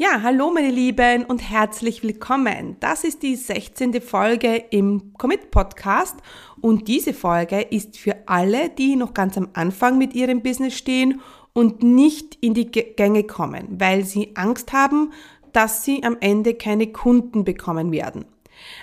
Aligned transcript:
Ja, 0.00 0.22
hallo 0.22 0.52
meine 0.52 0.70
Lieben 0.70 1.24
und 1.24 1.40
herzlich 1.40 2.04
willkommen. 2.04 2.76
Das 2.78 3.02
ist 3.02 3.24
die 3.24 3.34
16. 3.34 4.00
Folge 4.00 4.54
im 4.70 5.12
Commit 5.14 5.50
Podcast 5.50 6.14
und 6.60 6.86
diese 6.86 7.12
Folge 7.12 7.62
ist 7.62 7.98
für 7.98 8.14
alle, 8.26 8.68
die 8.68 8.94
noch 8.94 9.12
ganz 9.12 9.36
am 9.36 9.48
Anfang 9.54 9.98
mit 9.98 10.14
ihrem 10.14 10.40
Business 10.40 10.74
stehen 10.74 11.20
und 11.52 11.82
nicht 11.82 12.36
in 12.40 12.54
die 12.54 12.70
Gänge 12.70 13.24
kommen, 13.24 13.80
weil 13.80 14.04
sie 14.04 14.36
Angst 14.36 14.72
haben, 14.72 15.12
dass 15.52 15.84
sie 15.84 16.04
am 16.04 16.16
Ende 16.20 16.54
keine 16.54 16.92
Kunden 16.92 17.42
bekommen 17.42 17.90
werden. 17.90 18.24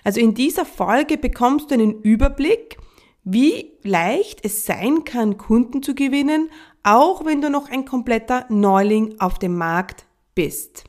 Also 0.04 0.20
in 0.20 0.34
dieser 0.34 0.66
Folge 0.66 1.18
bekommst 1.18 1.72
du 1.72 1.76
einen 1.76 2.02
Überblick, 2.02 2.78
wie 3.24 3.72
leicht 3.84 4.44
es 4.44 4.66
sein 4.66 5.06
kann, 5.06 5.38
Kunden 5.38 5.82
zu 5.82 5.96
gewinnen, 5.96 6.50
auch 6.84 7.24
wenn 7.24 7.40
du 7.40 7.50
noch 7.50 7.70
ein 7.70 7.86
kompletter 7.86 8.46
Neuling 8.50 9.16
auf 9.22 9.40
dem 9.40 9.56
Markt 9.56 10.06
bist. 10.34 10.84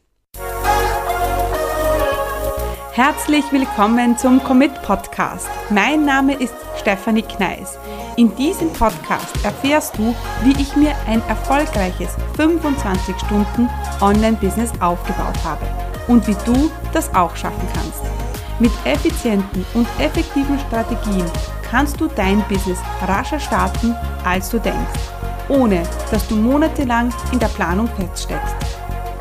Herzlich 2.97 3.45
willkommen 3.53 4.17
zum 4.17 4.43
Commit 4.43 4.73
Podcast. 4.81 5.51
Mein 5.69 6.07
Name 6.07 6.33
ist 6.33 6.55
Stefanie 6.79 7.21
Kneis. 7.21 7.77
In 8.17 8.35
diesem 8.37 8.73
Podcast 8.73 9.37
erfährst 9.45 9.99
du, 9.99 10.15
wie 10.43 10.59
ich 10.59 10.75
mir 10.77 10.95
ein 11.07 11.21
erfolgreiches 11.29 12.17
25 12.37 13.15
Stunden 13.19 13.69
Online-Business 14.01 14.73
aufgebaut 14.81 15.37
habe 15.45 15.67
und 16.09 16.27
wie 16.27 16.37
du 16.47 16.71
das 16.95 17.15
auch 17.15 17.37
schaffen 17.37 17.69
kannst. 17.75 18.01
Mit 18.61 18.73
effizienten 18.87 19.67
und 19.75 19.87
effektiven 19.99 20.59
Strategien 20.59 21.31
kannst 21.69 22.01
du 22.01 22.07
dein 22.07 22.43
Business 22.49 22.79
rascher 23.03 23.41
starten, 23.41 23.95
als 24.25 24.49
du 24.49 24.59
denkst, 24.59 25.01
ohne 25.51 25.83
dass 26.11 26.27
du 26.29 26.35
monatelang 26.35 27.13
in 27.31 27.41
der 27.41 27.49
Planung 27.49 27.89
feststeckst. 27.89 28.57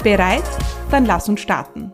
Bereit? 0.01 0.45
Dann 0.89 1.05
lass 1.05 1.27
uns 1.27 1.41
starten. 1.41 1.91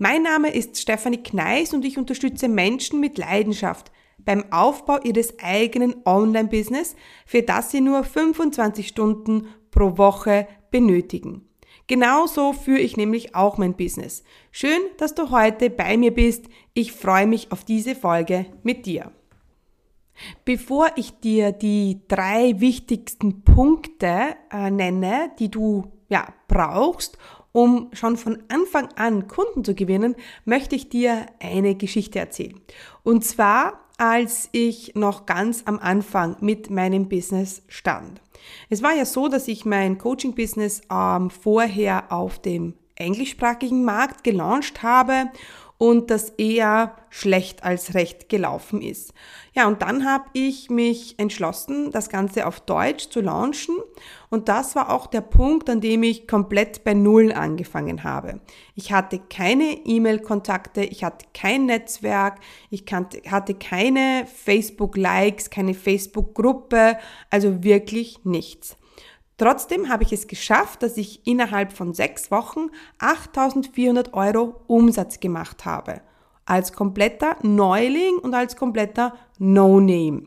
Mein 0.00 0.22
Name 0.22 0.54
ist 0.54 0.78
Stefanie 0.78 1.24
Kneis 1.24 1.74
und 1.74 1.84
ich 1.84 1.98
unterstütze 1.98 2.46
Menschen 2.46 3.00
mit 3.00 3.18
Leidenschaft 3.18 3.90
beim 4.18 4.44
Aufbau 4.52 5.00
ihres 5.02 5.40
eigenen 5.40 5.96
Online-Business, 6.04 6.94
für 7.26 7.42
das 7.42 7.72
sie 7.72 7.80
nur 7.80 8.04
25 8.04 8.86
Stunden 8.86 9.48
pro 9.72 9.98
Woche 9.98 10.46
benötigen. 10.70 11.48
Genauso 11.88 12.52
führe 12.52 12.78
ich 12.78 12.96
nämlich 12.96 13.34
auch 13.34 13.58
mein 13.58 13.74
Business. 13.74 14.22
Schön, 14.52 14.78
dass 14.98 15.16
du 15.16 15.30
heute 15.30 15.68
bei 15.68 15.96
mir 15.96 16.14
bist. 16.14 16.46
Ich 16.74 16.92
freue 16.92 17.26
mich 17.26 17.50
auf 17.50 17.64
diese 17.64 17.96
Folge 17.96 18.46
mit 18.62 18.86
dir. 18.86 19.10
Bevor 20.44 20.92
ich 20.94 21.18
dir 21.18 21.50
die 21.50 22.02
drei 22.06 22.60
wichtigsten 22.60 23.42
Punkte 23.42 24.36
äh, 24.52 24.70
nenne, 24.70 25.32
die 25.40 25.50
du 25.50 25.90
ja 26.08 26.32
brauchst, 26.46 27.18
um 27.52 27.88
schon 27.92 28.16
von 28.16 28.38
Anfang 28.48 28.88
an 28.96 29.28
Kunden 29.28 29.64
zu 29.64 29.74
gewinnen, 29.74 30.14
möchte 30.44 30.76
ich 30.76 30.88
dir 30.88 31.26
eine 31.40 31.74
Geschichte 31.74 32.18
erzählen. 32.18 32.60
Und 33.02 33.24
zwar, 33.24 33.80
als 33.96 34.48
ich 34.52 34.94
noch 34.94 35.26
ganz 35.26 35.62
am 35.66 35.78
Anfang 35.78 36.36
mit 36.40 36.70
meinem 36.70 37.08
Business 37.08 37.62
stand. 37.68 38.20
Es 38.70 38.82
war 38.82 38.94
ja 38.94 39.04
so, 39.04 39.28
dass 39.28 39.48
ich 39.48 39.64
mein 39.64 39.98
Coaching-Business 39.98 40.82
ähm, 40.90 41.30
vorher 41.30 42.12
auf 42.12 42.40
dem 42.40 42.74
englischsprachigen 42.94 43.84
Markt 43.84 44.24
gelauncht 44.24 44.82
habe 44.82 45.30
und 45.78 46.10
das 46.10 46.30
eher 46.30 46.96
schlecht 47.08 47.62
als 47.62 47.94
recht 47.94 48.28
gelaufen 48.28 48.82
ist. 48.82 49.14
Ja, 49.54 49.68
und 49.68 49.80
dann 49.80 50.04
habe 50.04 50.24
ich 50.32 50.70
mich 50.70 51.18
entschlossen, 51.18 51.90
das 51.92 52.08
Ganze 52.08 52.46
auf 52.46 52.60
Deutsch 52.60 53.08
zu 53.08 53.20
launchen 53.20 53.76
und 54.28 54.48
das 54.48 54.74
war 54.74 54.92
auch 54.92 55.06
der 55.06 55.20
Punkt, 55.20 55.70
an 55.70 55.80
dem 55.80 56.02
ich 56.02 56.26
komplett 56.26 56.84
bei 56.84 56.94
Null 56.94 57.32
angefangen 57.32 58.02
habe. 58.02 58.40
Ich 58.74 58.92
hatte 58.92 59.20
keine 59.20 59.78
E-Mail-Kontakte, 59.84 60.82
ich 60.82 61.04
hatte 61.04 61.26
kein 61.32 61.66
Netzwerk, 61.66 62.40
ich 62.70 62.84
hatte 63.30 63.54
keine 63.54 64.26
Facebook-Likes, 64.26 65.50
keine 65.50 65.74
Facebook-Gruppe, 65.74 66.98
also 67.30 67.62
wirklich 67.62 68.24
nichts. 68.24 68.77
Trotzdem 69.38 69.88
habe 69.88 70.02
ich 70.02 70.12
es 70.12 70.26
geschafft, 70.26 70.82
dass 70.82 70.96
ich 70.96 71.26
innerhalb 71.26 71.72
von 71.72 71.94
sechs 71.94 72.30
Wochen 72.32 72.70
8400 72.98 74.12
Euro 74.12 74.56
Umsatz 74.66 75.20
gemacht 75.20 75.64
habe. 75.64 76.00
Als 76.44 76.72
kompletter 76.72 77.36
Neuling 77.42 78.18
und 78.18 78.34
als 78.34 78.56
kompletter 78.56 79.14
No-Name. 79.38 80.24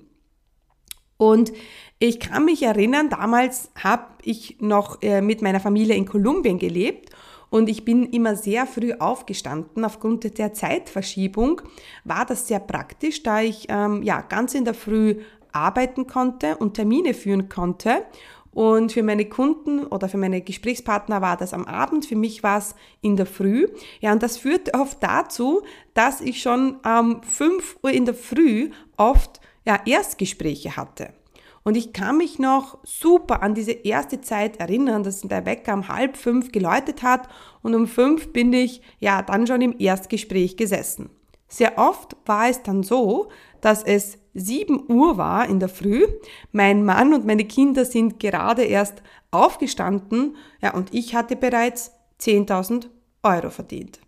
Und 1.17 1.51
ich 1.99 2.19
kann 2.19 2.45
mich 2.45 2.63
erinnern, 2.63 3.09
damals 3.09 3.69
habe 3.75 4.05
ich 4.23 4.57
noch 4.59 5.01
äh, 5.01 5.21
mit 5.21 5.41
meiner 5.41 5.59
Familie 5.59 5.95
in 5.95 6.05
Kolumbien 6.05 6.57
gelebt 6.57 7.09
und 7.49 7.69
ich 7.69 7.83
bin 7.83 8.05
immer 8.11 8.37
sehr 8.37 8.65
früh 8.65 8.93
aufgestanden. 8.93 9.83
Aufgrund 9.83 10.37
der 10.37 10.53
Zeitverschiebung 10.53 11.61
war 12.05 12.25
das 12.25 12.47
sehr 12.47 12.59
praktisch, 12.59 13.21
da 13.23 13.41
ich 13.41 13.67
ähm, 13.69 14.03
ja 14.03 14.21
ganz 14.21 14.55
in 14.55 14.63
der 14.63 14.73
Früh 14.73 15.17
arbeiten 15.51 16.07
konnte 16.07 16.55
und 16.57 16.75
Termine 16.75 17.13
führen 17.13 17.49
konnte 17.49 18.05
und 18.51 18.91
für 18.91 19.03
meine 19.03 19.25
Kunden 19.25 19.85
oder 19.85 20.09
für 20.09 20.17
meine 20.17 20.41
Gesprächspartner 20.41 21.21
war 21.21 21.37
das 21.37 21.53
am 21.53 21.65
Abend, 21.65 22.05
für 22.05 22.15
mich 22.15 22.43
war 22.43 22.57
es 22.57 22.75
in 23.01 23.15
der 23.15 23.25
Früh. 23.25 23.67
Ja, 24.01 24.11
und 24.11 24.21
das 24.21 24.37
führt 24.37 24.75
oft 24.77 25.01
dazu, 25.01 25.61
dass 25.93 26.21
ich 26.21 26.41
schon 26.41 26.77
um 26.85 27.23
5 27.23 27.77
Uhr 27.83 27.91
in 27.91 28.05
der 28.05 28.15
Früh 28.15 28.71
oft 28.97 29.39
ja, 29.65 29.79
Erstgespräche 29.85 30.75
hatte. 30.75 31.13
Und 31.63 31.77
ich 31.77 31.93
kann 31.93 32.17
mich 32.17 32.39
noch 32.39 32.79
super 32.83 33.43
an 33.43 33.53
diese 33.53 33.71
erste 33.71 34.19
Zeit 34.21 34.57
erinnern, 34.57 35.03
dass 35.03 35.21
der 35.21 35.45
Wecker 35.45 35.75
um 35.75 35.87
halb 35.87 36.17
fünf 36.17 36.51
geläutet 36.51 37.03
hat 37.03 37.29
und 37.61 37.75
um 37.75 37.87
fünf 37.87 38.33
bin 38.33 38.51
ich 38.51 38.81
ja 38.99 39.21
dann 39.21 39.45
schon 39.45 39.61
im 39.61 39.75
Erstgespräch 39.77 40.57
gesessen. 40.57 41.11
Sehr 41.47 41.77
oft 41.77 42.17
war 42.25 42.49
es 42.49 42.63
dann 42.63 42.81
so, 42.81 43.29
dass 43.59 43.83
es 43.83 44.17
7 44.33 44.85
Uhr 44.91 45.17
war 45.17 45.47
in 45.47 45.59
der 45.59 45.69
Früh. 45.69 46.05
Mein 46.51 46.85
Mann 46.85 47.13
und 47.13 47.25
meine 47.25 47.45
Kinder 47.45 47.85
sind 47.85 48.19
gerade 48.19 48.63
erst 48.63 49.01
aufgestanden 49.31 50.35
ja, 50.61 50.73
und 50.73 50.93
ich 50.93 51.15
hatte 51.15 51.35
bereits 51.35 51.91
10.000 52.21 52.87
Euro 53.23 53.49
verdient. 53.49 53.99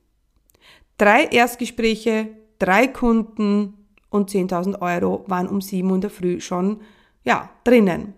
Drei 0.98 1.26
Erstgespräche, 1.26 2.30
drei 2.60 2.88
Kunden 2.88 3.74
und 4.10 4.30
10.000 4.30 4.82
Euro 4.82 5.24
waren 5.28 5.48
um 5.48 5.62
7 5.62 5.88
Uhr 5.90 5.96
in 5.96 6.02
der 6.02 6.10
Früh 6.10 6.40
schon 6.40 6.82
ja, 7.24 7.50
drinnen. 7.64 8.14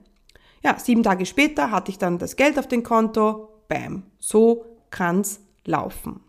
Ja, 0.64 0.80
sieben 0.80 1.04
Tage 1.04 1.26
später 1.26 1.70
hatte 1.70 1.92
ich 1.92 2.00
dann 2.00 2.18
das 2.18 2.36
Geld 2.36 2.58
auf 2.58 2.68
dem 2.68 2.84
Konto. 2.84 3.50
Bam, 3.68 4.04
so 4.20 4.66
kann's 4.90 5.40
laufen. 5.64 6.25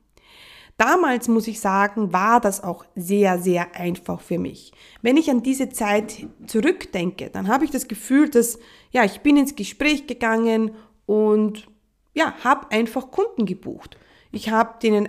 Damals 0.78 1.28
muss 1.28 1.48
ich 1.48 1.58
sagen, 1.60 2.12
war 2.12 2.38
das 2.38 2.62
auch 2.62 2.84
sehr, 2.94 3.38
sehr 3.38 3.74
einfach 3.74 4.20
für 4.20 4.38
mich. 4.38 4.72
Wenn 5.00 5.16
ich 5.16 5.30
an 5.30 5.42
diese 5.42 5.70
Zeit 5.70 6.26
zurückdenke, 6.46 7.30
dann 7.30 7.48
habe 7.48 7.64
ich 7.64 7.70
das 7.70 7.88
Gefühl, 7.88 8.28
dass, 8.28 8.58
ja, 8.90 9.02
ich 9.04 9.20
bin 9.20 9.38
ins 9.38 9.56
Gespräch 9.56 10.06
gegangen 10.06 10.72
und, 11.06 11.66
ja, 12.14 12.34
habe 12.44 12.70
einfach 12.72 13.10
Kunden 13.10 13.46
gebucht. 13.46 13.96
Ich 14.32 14.50
habe 14.50 14.78
denen 14.82 15.08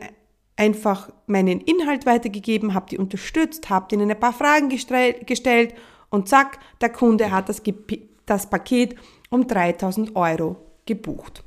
einfach 0.56 1.10
meinen 1.26 1.60
Inhalt 1.60 2.06
weitergegeben, 2.06 2.74
habe 2.74 2.90
die 2.90 2.98
unterstützt, 2.98 3.70
habe 3.70 3.90
denen 3.90 4.10
ein 4.10 4.20
paar 4.20 4.34
Fragen 4.34 4.70
gestellt 4.70 5.76
und 6.10 6.30
zack, 6.30 6.60
der 6.80 6.90
Kunde 6.90 7.30
hat 7.32 7.50
das, 7.50 7.62
das 8.26 8.50
Paket 8.50 8.96
um 9.30 9.48
3000 9.48 10.16
Euro 10.16 10.56
gebucht. 10.86 11.44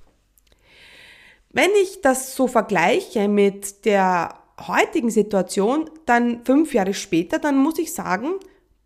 Wenn 1.53 1.71
ich 1.83 2.01
das 2.01 2.37
so 2.37 2.47
vergleiche 2.47 3.29
mit 3.29 3.85
der 3.85 4.35
heutigen 4.67 5.11
Situation, 5.11 5.91
dann 6.07 6.45
fünf 6.45 6.75
Jahre 6.75 6.95
später, 6.95 7.39
dann 7.39 7.57
muss 7.57 7.79
ich 7.79 7.93
sagen, 7.93 8.35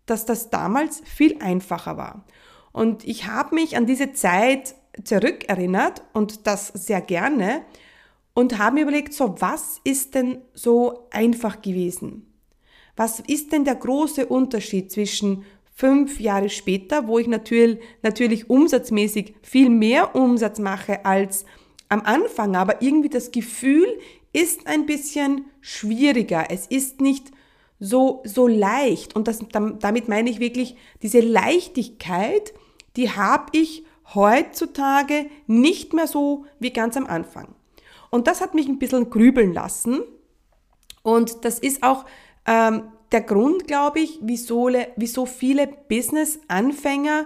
dass 0.05 0.25
das 0.25 0.49
damals 0.49 1.01
viel 1.05 1.41
einfacher 1.41 1.97
war. 1.97 2.25
Und 2.71 3.07
ich 3.07 3.27
habe 3.27 3.55
mich 3.55 3.77
an 3.77 3.85
diese 3.85 4.13
Zeit 4.13 4.75
zurückerinnert 5.03 6.01
und 6.13 6.47
das 6.47 6.67
sehr 6.69 7.01
gerne 7.01 7.63
und 8.33 8.57
habe 8.57 8.75
mir 8.75 8.81
überlegt, 8.81 9.13
so 9.13 9.35
was 9.39 9.79
ist 9.83 10.15
denn 10.15 10.41
so 10.53 11.07
einfach 11.11 11.61
gewesen? 11.61 12.33
Was 12.95 13.19
ist 13.19 13.51
denn 13.51 13.65
der 13.65 13.75
große 13.75 14.25
Unterschied 14.25 14.91
zwischen 14.91 15.45
fünf 15.73 16.19
Jahre 16.19 16.49
später, 16.49 17.07
wo 17.07 17.19
ich 17.19 17.27
natürlich, 17.27 17.79
natürlich 18.01 18.49
umsatzmäßig 18.49 19.35
viel 19.41 19.69
mehr 19.69 20.15
Umsatz 20.15 20.59
mache 20.59 21.05
als 21.05 21.45
am 21.95 22.01
Anfang, 22.01 22.55
aber 22.55 22.81
irgendwie 22.81 23.09
das 23.09 23.31
Gefühl 23.31 23.87
ist 24.33 24.67
ein 24.67 24.85
bisschen 24.85 25.45
schwieriger. 25.61 26.47
Es 26.49 26.67
ist 26.67 26.99
nicht 26.99 27.31
so, 27.79 28.21
so 28.25 28.47
leicht. 28.47 29.15
Und 29.15 29.29
das, 29.29 29.39
damit 29.79 30.09
meine 30.09 30.29
ich 30.29 30.39
wirklich 30.39 30.75
diese 31.01 31.21
Leichtigkeit, 31.21 32.53
die 32.97 33.11
habe 33.11 33.45
ich 33.53 33.85
heutzutage 34.13 35.27
nicht 35.47 35.93
mehr 35.93 36.07
so 36.07 36.45
wie 36.59 36.71
ganz 36.71 36.97
am 36.97 37.07
Anfang. 37.07 37.55
Und 38.09 38.27
das 38.27 38.41
hat 38.41 38.53
mich 38.53 38.67
ein 38.67 38.77
bisschen 38.77 39.09
grübeln 39.09 39.53
lassen. 39.53 40.01
Und 41.01 41.45
das 41.45 41.59
ist 41.59 41.81
auch 41.81 42.05
ähm, 42.45 42.91
der 43.13 43.21
Grund, 43.21 43.67
glaube 43.67 44.01
ich, 44.01 44.19
wieso, 44.21 44.69
wieso 44.97 45.25
viele 45.25 45.67
Business-Anfänger 45.67 47.25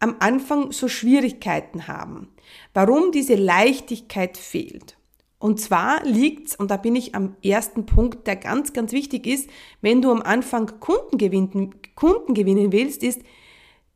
am 0.00 0.16
Anfang 0.18 0.72
so 0.72 0.88
Schwierigkeiten 0.88 1.86
haben. 1.86 2.28
Warum 2.74 3.12
diese 3.12 3.34
Leichtigkeit 3.34 4.36
fehlt. 4.36 4.96
Und 5.38 5.60
zwar 5.60 6.04
liegt's, 6.04 6.56
und 6.56 6.70
da 6.70 6.76
bin 6.76 6.96
ich 6.96 7.14
am 7.14 7.36
ersten 7.42 7.86
Punkt, 7.86 8.26
der 8.26 8.36
ganz, 8.36 8.72
ganz 8.72 8.92
wichtig 8.92 9.26
ist, 9.26 9.48
wenn 9.80 10.02
du 10.02 10.10
am 10.10 10.20
Anfang 10.20 10.80
Kunden 10.80 11.16
gewinnen, 11.16 11.74
Kunden 11.94 12.34
gewinnen 12.34 12.72
willst, 12.72 13.02
ist 13.02 13.22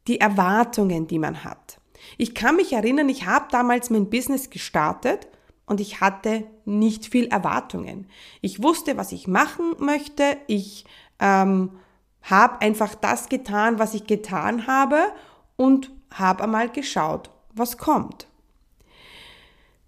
die 0.06 0.20
Erwartungen, 0.20 1.06
die 1.06 1.18
man 1.18 1.44
hat. 1.44 1.80
Ich 2.16 2.34
kann 2.34 2.56
mich 2.56 2.72
erinnern, 2.72 3.08
ich 3.08 3.26
habe 3.26 3.46
damals 3.50 3.90
mein 3.90 4.08
Business 4.08 4.50
gestartet 4.50 5.28
und 5.66 5.80
ich 5.80 6.00
hatte 6.00 6.44
nicht 6.64 7.06
viel 7.06 7.26
Erwartungen. 7.26 8.06
Ich 8.40 8.62
wusste, 8.62 8.96
was 8.96 9.12
ich 9.12 9.26
machen 9.26 9.74
möchte. 9.78 10.36
Ich 10.46 10.84
ähm, 11.18 11.72
habe 12.22 12.60
einfach 12.60 12.94
das 12.94 13.28
getan, 13.28 13.78
was 13.78 13.94
ich 13.94 14.06
getan 14.06 14.66
habe 14.66 14.98
und 15.56 15.90
habe 16.12 16.44
einmal 16.44 16.68
geschaut, 16.68 17.30
was 17.52 17.78
kommt. 17.78 18.26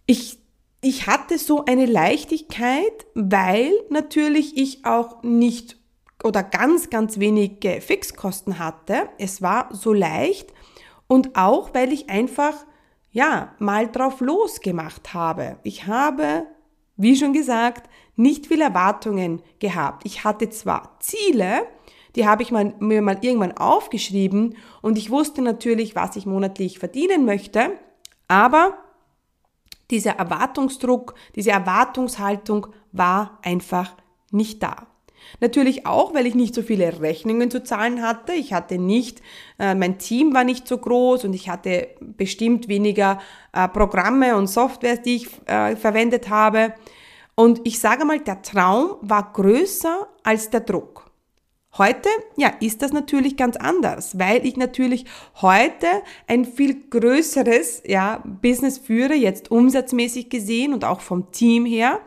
Ich, 0.06 0.38
ich 0.80 1.06
hatte 1.06 1.38
so 1.38 1.64
eine 1.64 1.86
Leichtigkeit, 1.86 3.06
weil 3.14 3.72
natürlich 3.90 4.56
ich 4.56 4.84
auch 4.84 5.22
nicht 5.22 5.76
oder 6.24 6.42
ganz, 6.42 6.90
ganz 6.90 7.18
wenige 7.18 7.80
Fixkosten 7.80 8.58
hatte. 8.58 9.08
Es 9.18 9.42
war 9.42 9.68
so 9.72 9.92
leicht 9.92 10.52
und 11.06 11.36
auch, 11.36 11.74
weil 11.74 11.92
ich 11.92 12.08
einfach, 12.08 12.54
ja, 13.12 13.54
mal 13.58 13.90
drauf 13.90 14.20
losgemacht 14.20 15.14
habe. 15.14 15.58
Ich 15.62 15.86
habe, 15.86 16.46
wie 16.96 17.16
schon 17.16 17.32
gesagt, 17.32 17.88
nicht 18.16 18.46
viel 18.46 18.60
Erwartungen 18.60 19.42
gehabt. 19.58 20.02
Ich 20.04 20.24
hatte 20.24 20.48
zwar 20.50 20.96
Ziele, 21.00 21.66
die 22.16 22.26
habe 22.26 22.42
ich 22.42 22.50
mir 22.50 23.02
mal 23.02 23.18
irgendwann 23.20 23.56
aufgeschrieben 23.56 24.56
und 24.82 24.98
ich 24.98 25.10
wusste 25.10 25.42
natürlich, 25.42 25.94
was 25.94 26.16
ich 26.16 26.26
monatlich 26.26 26.78
verdienen 26.78 27.24
möchte, 27.24 27.72
aber 28.26 28.78
dieser 29.90 30.12
Erwartungsdruck, 30.12 31.14
diese 31.36 31.50
Erwartungshaltung 31.50 32.68
war 32.92 33.38
einfach 33.42 33.94
nicht 34.32 34.62
da. 34.62 34.88
Natürlich 35.40 35.86
auch, 35.86 36.14
weil 36.14 36.26
ich 36.26 36.34
nicht 36.34 36.54
so 36.54 36.62
viele 36.62 37.00
Rechnungen 37.00 37.50
zu 37.50 37.62
zahlen 37.62 38.02
hatte. 38.02 38.32
Ich 38.32 38.52
hatte 38.52 38.78
nicht, 38.78 39.22
äh, 39.58 39.74
mein 39.74 39.98
Team 39.98 40.34
war 40.34 40.44
nicht 40.44 40.68
so 40.68 40.78
groß 40.78 41.24
und 41.24 41.34
ich 41.34 41.48
hatte 41.48 41.88
bestimmt 42.00 42.68
weniger 42.68 43.18
äh, 43.52 43.68
Programme 43.68 44.36
und 44.36 44.46
Softwares, 44.46 45.02
die 45.02 45.16
ich 45.16 45.28
äh, 45.46 45.76
verwendet 45.76 46.28
habe. 46.28 46.74
Und 47.34 47.60
ich 47.64 47.80
sage 47.80 48.04
mal, 48.04 48.20
der 48.20 48.42
Traum 48.42 48.96
war 49.00 49.32
größer 49.32 50.06
als 50.22 50.50
der 50.50 50.60
Druck. 50.60 51.05
Heute, 51.78 52.08
ja, 52.36 52.48
ist 52.60 52.80
das 52.80 52.92
natürlich 52.92 53.36
ganz 53.36 53.56
anders, 53.56 54.18
weil 54.18 54.46
ich 54.46 54.56
natürlich 54.56 55.04
heute 55.42 55.86
ein 56.26 56.44
viel 56.44 56.88
größeres, 56.88 57.82
ja, 57.86 58.22
Business 58.40 58.78
führe, 58.78 59.14
jetzt 59.14 59.50
umsatzmäßig 59.50 60.30
gesehen 60.30 60.72
und 60.72 60.84
auch 60.84 61.00
vom 61.00 61.32
Team 61.32 61.66
her. 61.66 62.00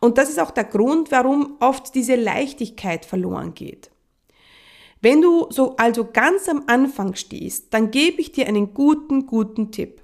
Und 0.00 0.18
das 0.18 0.28
ist 0.28 0.38
auch 0.38 0.52
der 0.52 0.64
Grund, 0.64 1.10
warum 1.10 1.56
oft 1.58 1.94
diese 1.94 2.14
Leichtigkeit 2.14 3.04
verloren 3.04 3.54
geht. 3.54 3.90
Wenn 5.00 5.22
du 5.22 5.46
so 5.50 5.76
also 5.76 6.08
ganz 6.12 6.48
am 6.48 6.64
Anfang 6.66 7.14
stehst, 7.14 7.72
dann 7.74 7.90
gebe 7.90 8.20
ich 8.20 8.32
dir 8.32 8.46
einen 8.46 8.74
guten, 8.74 9.26
guten 9.26 9.72
Tipp. 9.72 10.02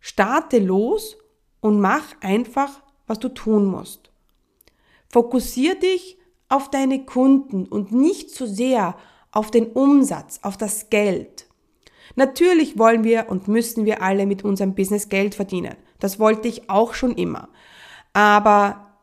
Starte 0.00 0.58
los 0.58 1.16
und 1.60 1.80
mach 1.80 2.20
einfach, 2.20 2.82
was 3.06 3.18
du 3.18 3.28
tun 3.28 3.66
musst. 3.66 4.10
Fokussier 5.08 5.76
dich 5.76 6.16
auf 6.48 6.70
deine 6.70 7.04
Kunden 7.04 7.66
und 7.66 7.92
nicht 7.92 8.30
so 8.30 8.46
sehr 8.46 8.96
auf 9.32 9.50
den 9.50 9.66
Umsatz, 9.66 10.40
auf 10.42 10.56
das 10.56 10.90
Geld. 10.90 11.46
Natürlich 12.14 12.78
wollen 12.78 13.04
wir 13.04 13.26
und 13.28 13.48
müssen 13.48 13.84
wir 13.84 14.02
alle 14.02 14.26
mit 14.26 14.44
unserem 14.44 14.74
Business 14.74 15.08
Geld 15.08 15.34
verdienen. 15.34 15.76
Das 15.98 16.18
wollte 16.18 16.48
ich 16.48 16.70
auch 16.70 16.94
schon 16.94 17.14
immer. 17.14 17.48
Aber 18.12 18.98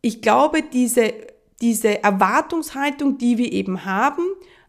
ich 0.00 0.22
glaube, 0.22 0.62
diese, 0.62 1.12
diese 1.60 2.02
Erwartungshaltung, 2.02 3.18
die 3.18 3.38
wir 3.38 3.52
eben 3.52 3.84
haben 3.84 4.22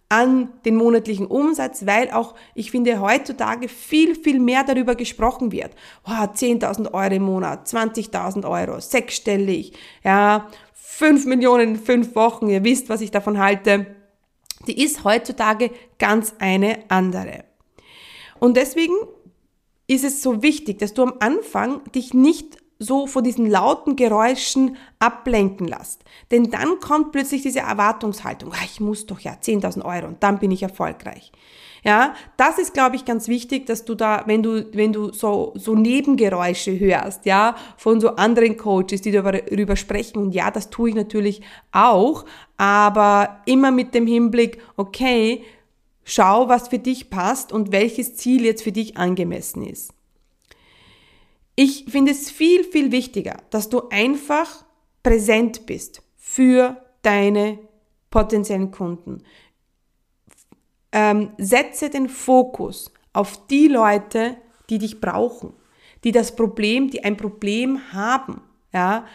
an 0.10 0.50
den 0.66 0.76
monatlichen 0.76 1.26
Umsatz, 1.26 1.86
weil 1.86 2.12
auch, 2.12 2.36
ich 2.54 2.72
finde, 2.72 3.00
heutzutage 3.02 3.68
viel, 3.68 4.16
viel 4.16 4.40
mehr 4.40 4.64
darüber 4.64 4.96
gesprochen 4.96 5.52
wird. 5.52 5.72
Oh, 6.06 6.12
10.000 6.12 6.94
Euro 6.94 7.14
im 7.14 7.24
Monat, 7.24 7.68
20.000 7.68 8.48
Euro, 8.48 8.80
sechsstellig, 8.80 9.74
ja, 10.04 10.48
5 10.74 11.26
Millionen 11.26 11.70
in 11.70 11.76
fünf 11.78 12.16
Wochen, 12.16 12.48
ihr 12.48 12.64
wisst, 12.64 12.90
was 12.90 13.02
ich 13.02 13.10
davon 13.10 13.40
halte. 13.40 13.88
Die 14.68 14.84
ist 14.84 15.04
heutzutage 15.04 15.72
ganz 15.98 16.36
eine 16.40 16.90
andere. 16.90 17.46
Und 18.40 18.56
deswegen 18.56 18.94
ist 19.88 20.04
es 20.04 20.22
so 20.22 20.44
wichtig, 20.44 20.80
dass 20.80 20.94
du 20.94 21.04
am 21.04 21.16
Anfang 21.20 21.82
dich 21.94 22.14
nicht 22.14 22.58
so 22.84 23.08
von 23.08 23.24
diesen 23.24 23.50
lauten 23.50 23.96
Geräuschen 23.96 24.78
ablenken 25.00 25.68
lässt. 25.68 26.04
Denn 26.32 26.52
dann 26.52 26.80
kommt 26.80 27.12
plötzlich 27.12 27.42
diese 27.42 27.62
Erwartungshaltung, 27.62 28.52
ah, 28.54 28.66
ich 28.66 28.80
muss 28.80 29.06
doch 29.06 29.20
ja 29.20 29.34
10.000 29.34 29.84
Euro 29.86 30.08
und 30.08 30.22
dann 30.22 30.40
bin 30.40 30.52
ich 30.52 30.64
erfolgreich. 30.64 31.32
Ja, 31.86 32.16
das 32.38 32.60
ist, 32.60 32.74
glaube 32.74 32.96
ich, 32.96 33.04
ganz 33.04 33.28
wichtig, 33.28 33.66
dass 33.66 33.84
du 33.84 33.94
da, 33.94 34.24
wenn 34.26 34.42
du, 34.42 34.74
wenn 34.74 34.94
du 34.94 35.12
so, 35.12 35.52
so 35.56 35.76
Nebengeräusche 35.76 36.80
hörst, 36.80 37.26
ja, 37.26 37.56
von 37.76 38.00
so 38.00 38.16
anderen 38.16 38.56
Coaches, 38.56 39.02
die 39.02 39.12
darüber 39.12 39.76
sprechen, 39.76 40.18
und 40.18 40.34
ja, 40.34 40.50
das 40.50 40.70
tue 40.70 40.90
ich 40.90 40.96
natürlich 40.96 41.42
auch, 41.74 42.24
aber 42.56 43.42
immer 43.46 43.72
mit 43.72 43.94
dem 43.94 44.08
Hinblick, 44.08 44.60
okay, 44.78 45.44
schau, 46.06 46.48
was 46.48 46.70
für 46.70 46.80
dich 46.80 47.10
passt 47.10 47.52
und 47.52 47.74
welches 47.74 48.16
Ziel 48.16 48.46
jetzt 48.46 48.64
für 48.64 48.72
dich 48.72 48.96
angemessen 48.96 49.64
ist. 49.64 49.94
Ich 51.56 51.86
finde 51.88 52.12
es 52.12 52.32
viel, 52.32 52.64
viel 52.64 52.92
wichtiger, 52.92 53.38
dass 53.52 53.70
du 53.70 53.90
einfach 53.90 54.66
präsent 55.04 55.66
bist 55.66 56.02
für 56.18 56.78
deine 57.04 57.60
potenziellen 58.10 58.72
Kunden. 58.72 59.24
Ähm, 60.92 61.32
setze 61.38 61.90
den 61.90 62.10
Fokus 62.10 62.92
auf 63.14 63.46
die 63.48 63.68
Leute, 63.68 64.38
die 64.70 64.80
dich 64.80 65.00
brauchen, 65.00 65.54
die 66.04 66.12
das 66.12 66.36
Problem, 66.36 66.90
die 66.90 67.04
ein 67.04 67.18
Problem 67.18 67.94
haben, 67.94 68.42
ja, 68.72 69.06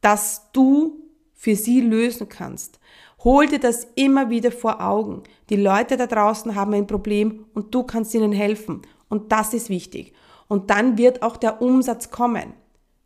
dass 0.00 0.52
du 0.52 1.00
für 1.34 1.54
sie 1.54 1.80
lösen 1.80 2.28
kannst. 2.28 2.78
Hol 3.24 3.46
dir 3.46 3.58
das 3.58 3.88
immer 3.94 4.28
wieder 4.28 4.52
vor 4.52 4.80
Augen. 4.80 5.22
Die 5.48 5.56
Leute 5.56 5.96
da 5.96 6.06
draußen 6.06 6.54
haben 6.54 6.74
ein 6.74 6.86
Problem 6.86 7.46
und 7.54 7.74
du 7.74 7.82
kannst 7.82 8.14
ihnen 8.14 8.32
helfen. 8.32 8.82
Und 9.08 9.32
das 9.32 9.54
ist 9.54 9.68
wichtig 9.68 10.12
und 10.48 10.70
dann 10.70 10.98
wird 10.98 11.22
auch 11.22 11.36
der 11.36 11.60
Umsatz 11.62 12.10
kommen. 12.10 12.54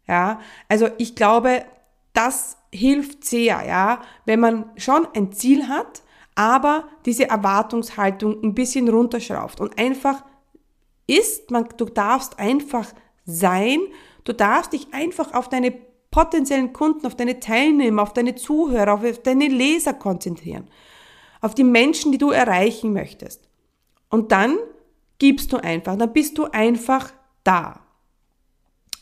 Ja, 0.07 0.41
also 0.69 0.89
ich 0.99 1.15
glaube, 1.15 1.65
das 2.13 2.57
hilft 2.73 3.25
sehr, 3.25 3.65
ja, 3.67 4.01
wenn 4.25 4.41
man 4.41 4.71
schon 4.77 5.07
ein 5.15 5.33
Ziel 5.33 5.69
hat, 5.69 6.03
aber 6.35 6.89
diese 7.07 7.29
Erwartungshaltung 7.29 8.43
ein 8.43 8.55
bisschen 8.55 8.89
runterschraubt 8.89 9.61
und 9.61 9.79
einfach 9.79 10.25
ist, 11.07 11.51
man, 11.51 11.69
du 11.77 11.85
darfst 11.85 12.39
einfach 12.39 12.93
sein, 13.25 13.81
du 14.25 14.33
darfst 14.33 14.73
dich 14.73 14.93
einfach 14.93 15.35
auf 15.35 15.49
deine 15.49 15.73
potenziellen 16.11 16.73
Kunden, 16.73 17.07
auf 17.07 17.15
deine 17.15 17.41
Teilnehmer, 17.41 18.03
auf 18.03 18.13
deine 18.13 18.35
Zuhörer, 18.35 18.95
auf 18.95 19.23
deine 19.23 19.49
Leser 19.49 19.95
konzentrieren, 19.95 20.69
auf 21.41 21.55
die 21.55 21.65
Menschen, 21.65 22.13
die 22.13 22.19
du 22.19 22.31
erreichen 22.31 22.93
möchtest. 22.93 23.49
Und 24.09 24.33
dann 24.33 24.57
gibst 25.19 25.53
du 25.53 25.59
einfach, 25.59 25.97
dann 25.97 26.13
bist 26.13 26.39
du 26.39 26.47
einfach 26.47 27.13
da. 27.45 27.81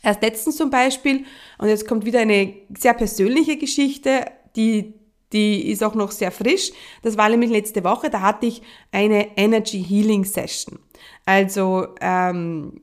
Erst 0.03 0.23
letztens 0.23 0.57
zum 0.57 0.71
Beispiel, 0.71 1.25
und 1.59 1.69
jetzt 1.69 1.87
kommt 1.87 2.05
wieder 2.05 2.21
eine 2.21 2.55
sehr 2.77 2.95
persönliche 2.95 3.57
Geschichte, 3.57 4.27
die, 4.57 4.95
die 5.33 5.71
ist 5.71 5.83
auch 5.83 5.95
noch 5.95 6.13
sehr 6.13 6.31
frisch. 6.31 6.71
Das 7.03 7.17
war 7.17 7.29
nämlich 7.29 7.51
letzte 7.51 7.83
Woche, 7.85 8.11
da 8.11 8.21
hatte 8.21 8.47
ich 8.47 8.63
eine 8.93 9.37
Energy 9.37 9.83
Healing 9.83 10.25
Session. 10.25 10.79
Also, 11.27 11.89
ähm, 12.01 12.81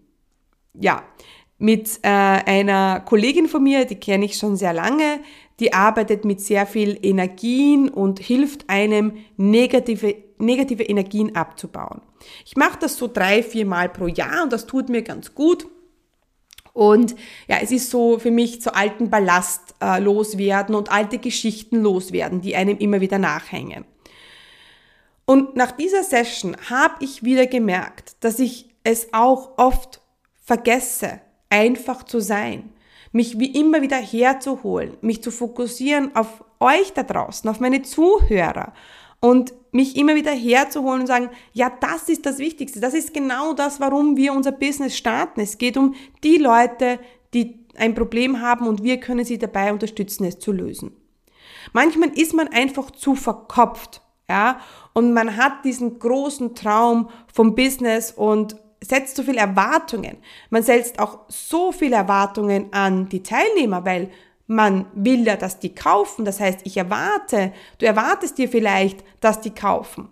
ja, 0.74 1.04
mit 1.58 2.00
äh, 2.02 2.10
einer 2.10 3.00
Kollegin 3.00 3.48
von 3.48 3.64
mir, 3.64 3.86
die 3.86 3.96
kenne 3.96 4.26
ich 4.26 4.38
schon 4.38 4.58
sehr 4.58 4.74
lange, 4.74 5.22
die 5.60 5.74
arbeitet 5.74 6.26
mit 6.26 6.42
sehr 6.42 6.66
viel 6.66 7.00
Energien 7.02 7.90
und 7.90 8.20
hilft 8.20 8.70
einem, 8.70 9.14
negative, 9.38 10.16
negative 10.38 10.84
Energien 10.84 11.36
abzubauen. 11.36 12.02
Ich 12.46 12.56
mache 12.56 12.80
das 12.80 12.98
so 12.98 13.08
drei, 13.08 13.44
vier 13.44 13.66
Mal 13.66 13.90
pro 13.90 14.08
Jahr 14.08 14.44
und 14.44 14.54
das 14.54 14.66
tut 14.66 14.90
mir 14.90 15.02
ganz 15.02 15.34
gut. 15.36 15.68
Und 16.74 17.16
ja, 17.48 17.58
es 17.62 17.72
ist 17.72 17.90
so 17.90 18.20
für 18.20 18.32
mich 18.32 18.62
zu 18.62 18.76
alten 18.76 19.10
Ballast 19.10 19.76
äh, 19.82 20.00
loswerden 20.00 20.76
und 20.76 20.92
alte 20.92 21.20
Geschichten 21.20 21.82
loswerden, 21.82 22.42
die 22.42 22.56
einem 22.56 22.78
immer 22.78 23.00
wieder 23.00 23.18
nachhängen. 23.18 23.86
Und 25.26 25.56
nach 25.56 25.72
dieser 25.72 26.04
Session 26.04 26.56
habe 26.70 26.96
ich 27.00 27.24
wieder 27.24 27.48
gemerkt, 27.48 28.18
dass 28.20 28.40
ich 28.40 28.70
es 28.84 29.14
auch 29.14 29.58
oft 29.58 30.02
vergesse, 30.44 31.22
einfach 31.50 32.04
zu 32.04 32.20
sein, 32.20 32.74
mich 33.12 33.40
wie 33.40 33.58
immer 33.58 33.82
wieder 33.82 33.98
herzuholen, 33.98 34.98
mich 35.02 35.24
zu 35.24 35.32
fokussieren 35.32 36.16
auf 36.16 36.44
euch 36.60 36.92
da 36.94 37.04
draußen, 37.04 37.50
auf 37.50 37.60
meine 37.60 37.82
Zuhörer 37.82 38.74
und 39.22 39.54
mich 39.76 39.98
immer 39.98 40.16
wieder 40.16 40.32
herzuholen 40.32 41.02
und 41.02 41.08
sagen, 41.08 41.30
ja, 41.52 41.70
das 41.70 42.08
ist 42.08 42.26
das 42.26 42.38
Wichtigste. 42.38 42.80
Das 42.80 42.94
ist 42.94 43.14
genau 43.14 43.54
das, 43.54 43.82
warum 43.82 44.16
wir 44.16 44.32
unser 44.32 44.54
Business 44.54 44.96
starten. 44.96 45.42
Es 45.42 45.58
geht 45.58 45.76
um 45.76 45.96
die 46.24 46.38
Leute, 46.38 46.98
die 47.34 47.60
ein 47.76 47.94
Problem 47.94 48.40
haben 48.40 48.68
und 48.68 48.84
wir 48.84 49.02
können 49.02 49.26
sie 49.26 49.38
dabei 49.38 49.74
unterstützen, 49.74 50.24
es 50.24 50.40
zu 50.40 50.54
lösen. 50.54 50.96
Manchmal 51.74 52.18
ist 52.18 52.34
man 52.34 52.48
einfach 52.48 52.90
zu 52.92 53.16
verkopft, 53.16 54.02
ja, 54.30 54.62
und 54.94 55.12
man 55.12 55.36
hat 55.36 55.66
diesen 55.66 56.00
großen 56.00 56.56
Traum 56.56 57.10
vom 57.32 57.54
Business 57.54 58.12
und 58.12 58.56
setzt 58.82 59.18
so 59.18 59.24
viele 59.24 59.40
Erwartungen. 59.40 60.18
Man 60.50 60.64
setzt 60.64 61.00
auch 61.00 61.20
so 61.28 61.74
viele 61.74 61.98
Erwartungen 61.98 62.72
an 62.72 63.10
die 63.10 63.24
Teilnehmer, 63.24 63.84
weil 63.84 64.10
man 64.48 64.86
will 64.94 65.26
ja, 65.26 65.36
dass 65.36 65.60
die 65.60 65.74
kaufen. 65.74 66.26
Das 66.26 66.40
heißt, 66.40 66.62
ich 66.64 66.78
erwarte, 66.78 67.52
du 67.80 67.86
erwartest 67.86 68.38
dir 68.38 68.50
vielleicht, 68.50 69.04
dass 69.20 69.42
die 69.42 69.52
kaufen. 69.52 70.10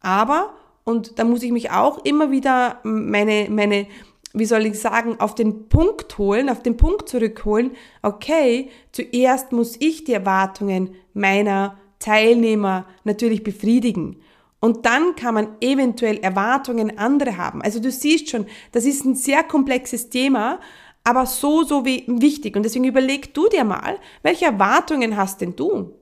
Aber, 0.00 0.54
und 0.84 1.18
da 1.18 1.24
muss 1.24 1.42
ich 1.42 1.52
mich 1.52 1.70
auch 1.70 2.04
immer 2.04 2.30
wieder 2.30 2.80
meine, 2.82 3.48
meine, 3.50 3.86
wie 4.32 4.44
soll 4.44 4.66
ich 4.66 4.80
sagen, 4.80 5.20
auf 5.20 5.34
den 5.34 5.68
Punkt 5.68 6.18
holen, 6.18 6.48
auf 6.48 6.62
den 6.62 6.76
Punkt 6.76 7.08
zurückholen, 7.08 7.72
okay, 8.02 8.70
zuerst 8.92 9.52
muss 9.52 9.76
ich 9.78 10.04
die 10.04 10.14
Erwartungen 10.14 10.94
meiner 11.14 11.78
Teilnehmer 11.98 12.86
natürlich 13.04 13.42
befriedigen. 13.42 14.22
Und 14.60 14.84
dann 14.84 15.16
kann 15.16 15.34
man 15.34 15.48
eventuell 15.60 16.18
Erwartungen 16.18 16.98
andere 16.98 17.38
haben. 17.38 17.62
Also 17.62 17.80
du 17.80 17.90
siehst 17.90 18.30
schon, 18.30 18.46
das 18.72 18.84
ist 18.84 19.04
ein 19.04 19.14
sehr 19.14 19.42
komplexes 19.42 20.10
Thema, 20.10 20.60
aber 21.04 21.26
so, 21.26 21.62
so 21.62 21.84
wie 21.84 22.04
wichtig. 22.06 22.56
Und 22.56 22.62
deswegen 22.62 22.84
überleg 22.84 23.32
du 23.34 23.48
dir 23.48 23.64
mal, 23.64 23.98
welche 24.22 24.46
Erwartungen 24.46 25.16
hast 25.16 25.40
denn 25.40 25.56
du? 25.56 25.94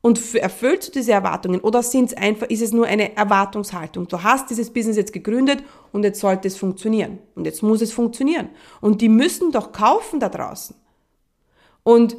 Und 0.00 0.34
erfüllst 0.34 0.88
du 0.88 0.92
diese 0.92 1.12
Erwartungen 1.12 1.60
oder 1.60 1.80
sind's 1.82 2.12
einfach, 2.12 2.48
ist 2.48 2.60
es 2.60 2.72
nur 2.72 2.86
eine 2.86 3.16
Erwartungshaltung? 3.16 4.08
Du 4.08 4.22
hast 4.24 4.50
dieses 4.50 4.72
Business 4.72 4.96
jetzt 4.96 5.12
gegründet 5.12 5.62
und 5.92 6.02
jetzt 6.02 6.18
sollte 6.18 6.48
es 6.48 6.56
funktionieren. 6.56 7.20
Und 7.36 7.44
jetzt 7.44 7.62
muss 7.62 7.80
es 7.80 7.92
funktionieren. 7.92 8.48
Und 8.80 9.00
die 9.00 9.08
müssen 9.08 9.52
doch 9.52 9.70
kaufen 9.70 10.18
da 10.18 10.28
draußen. 10.28 10.74
Und 11.84 12.16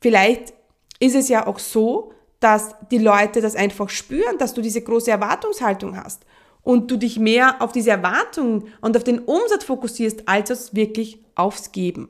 vielleicht 0.00 0.54
ist 1.00 1.14
es 1.14 1.28
ja 1.28 1.46
auch 1.46 1.58
so, 1.58 2.12
dass 2.40 2.74
die 2.90 2.98
Leute 2.98 3.42
das 3.42 3.56
einfach 3.56 3.90
spüren, 3.90 4.38
dass 4.38 4.54
du 4.54 4.62
diese 4.62 4.80
große 4.80 5.10
Erwartungshaltung 5.10 5.96
hast 5.96 6.24
und 6.62 6.90
du 6.90 6.96
dich 6.96 7.18
mehr 7.18 7.60
auf 7.60 7.72
diese 7.72 7.90
Erwartungen 7.90 8.68
und 8.80 8.96
auf 8.96 9.04
den 9.04 9.20
Umsatz 9.20 9.64
fokussierst, 9.64 10.28
als 10.28 10.74
wirklich 10.74 11.18
aufs 11.34 11.72
Geben. 11.72 12.08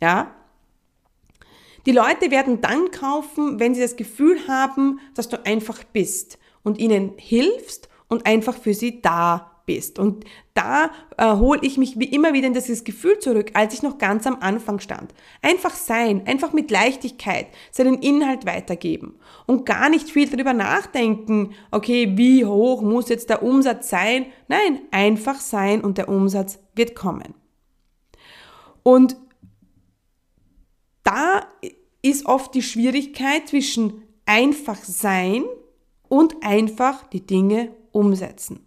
Ja? 0.00 0.34
Die 1.86 1.92
Leute 1.92 2.30
werden 2.30 2.60
dann 2.60 2.90
kaufen, 2.90 3.58
wenn 3.58 3.74
sie 3.74 3.80
das 3.80 3.96
Gefühl 3.96 4.46
haben, 4.46 5.00
dass 5.14 5.28
du 5.28 5.44
einfach 5.44 5.82
bist 5.84 6.38
und 6.62 6.78
ihnen 6.78 7.14
hilfst 7.16 7.88
und 8.12 8.26
einfach 8.26 8.56
für 8.56 8.74
sie 8.74 9.00
da 9.00 9.52
bist. 9.64 9.98
Und 9.98 10.24
da 10.54 10.90
äh, 11.16 11.32
hole 11.36 11.60
ich 11.62 11.78
mich 11.78 11.98
wie 11.98 12.12
immer 12.12 12.32
wieder 12.32 12.46
in 12.46 12.52
dieses 12.52 12.84
Gefühl 12.84 13.18
zurück, 13.18 13.52
als 13.54 13.74
ich 13.74 13.82
noch 13.82 13.98
ganz 13.98 14.26
am 14.26 14.36
Anfang 14.40 14.80
stand. 14.80 15.14
Einfach 15.40 15.74
sein, 15.74 16.26
einfach 16.26 16.52
mit 16.52 16.70
Leichtigkeit 16.70 17.46
seinen 17.70 18.02
Inhalt 18.02 18.44
weitergeben 18.44 19.18
und 19.46 19.64
gar 19.64 19.88
nicht 19.88 20.10
viel 20.10 20.28
darüber 20.28 20.52
nachdenken, 20.52 21.54
okay, 21.70 22.12
wie 22.16 22.44
hoch 22.44 22.82
muss 22.82 23.08
jetzt 23.08 23.30
der 23.30 23.42
Umsatz 23.42 23.88
sein? 23.88 24.26
Nein, 24.48 24.80
einfach 24.90 25.40
sein 25.40 25.80
und 25.80 25.96
der 25.96 26.08
Umsatz 26.08 26.58
wird 26.74 26.94
kommen. 26.94 27.34
Und 28.82 29.16
da 31.04 31.46
ist 32.02 32.26
oft 32.26 32.54
die 32.54 32.62
Schwierigkeit 32.62 33.48
zwischen 33.48 34.02
einfach 34.26 34.76
sein 34.76 35.44
und 36.08 36.44
einfach 36.44 37.06
die 37.06 37.24
Dinge 37.24 37.70
umsetzen. 37.92 38.66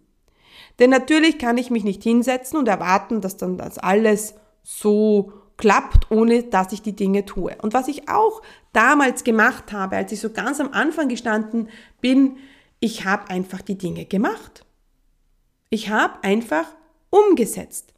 Denn 0.78 0.90
natürlich 0.90 1.38
kann 1.38 1.58
ich 1.58 1.70
mich 1.70 1.84
nicht 1.84 2.02
hinsetzen 2.02 2.58
und 2.58 2.68
erwarten, 2.68 3.20
dass 3.20 3.36
dann 3.36 3.58
das 3.58 3.78
alles 3.78 4.34
so 4.62 5.32
klappt, 5.56 6.10
ohne 6.10 6.42
dass 6.42 6.72
ich 6.72 6.82
die 6.82 6.96
Dinge 6.96 7.24
tue. 7.24 7.56
Und 7.62 7.72
was 7.72 7.88
ich 7.88 8.08
auch 8.08 8.42
damals 8.72 9.24
gemacht 9.24 9.72
habe, 9.72 9.96
als 9.96 10.12
ich 10.12 10.20
so 10.20 10.30
ganz 10.30 10.60
am 10.60 10.72
Anfang 10.72 11.08
gestanden 11.08 11.68
bin, 12.00 12.36
ich 12.80 13.04
habe 13.04 13.30
einfach 13.30 13.62
die 13.62 13.78
Dinge 13.78 14.04
gemacht. 14.04 14.66
Ich 15.70 15.88
habe 15.88 16.22
einfach 16.22 16.66
umgesetzt. 17.10 17.94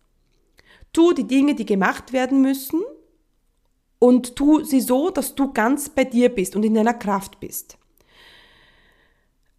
Tu 0.92 1.12
die 1.12 1.26
Dinge, 1.26 1.54
die 1.54 1.66
gemacht 1.66 2.12
werden 2.12 2.40
müssen 2.40 2.82
und 3.98 4.36
tu 4.36 4.62
sie 4.62 4.80
so, 4.80 5.10
dass 5.10 5.34
du 5.34 5.52
ganz 5.52 5.88
bei 5.88 6.04
dir 6.04 6.28
bist 6.28 6.54
und 6.54 6.64
in 6.64 6.74
deiner 6.74 6.94
Kraft 6.94 7.40
bist. 7.40 7.76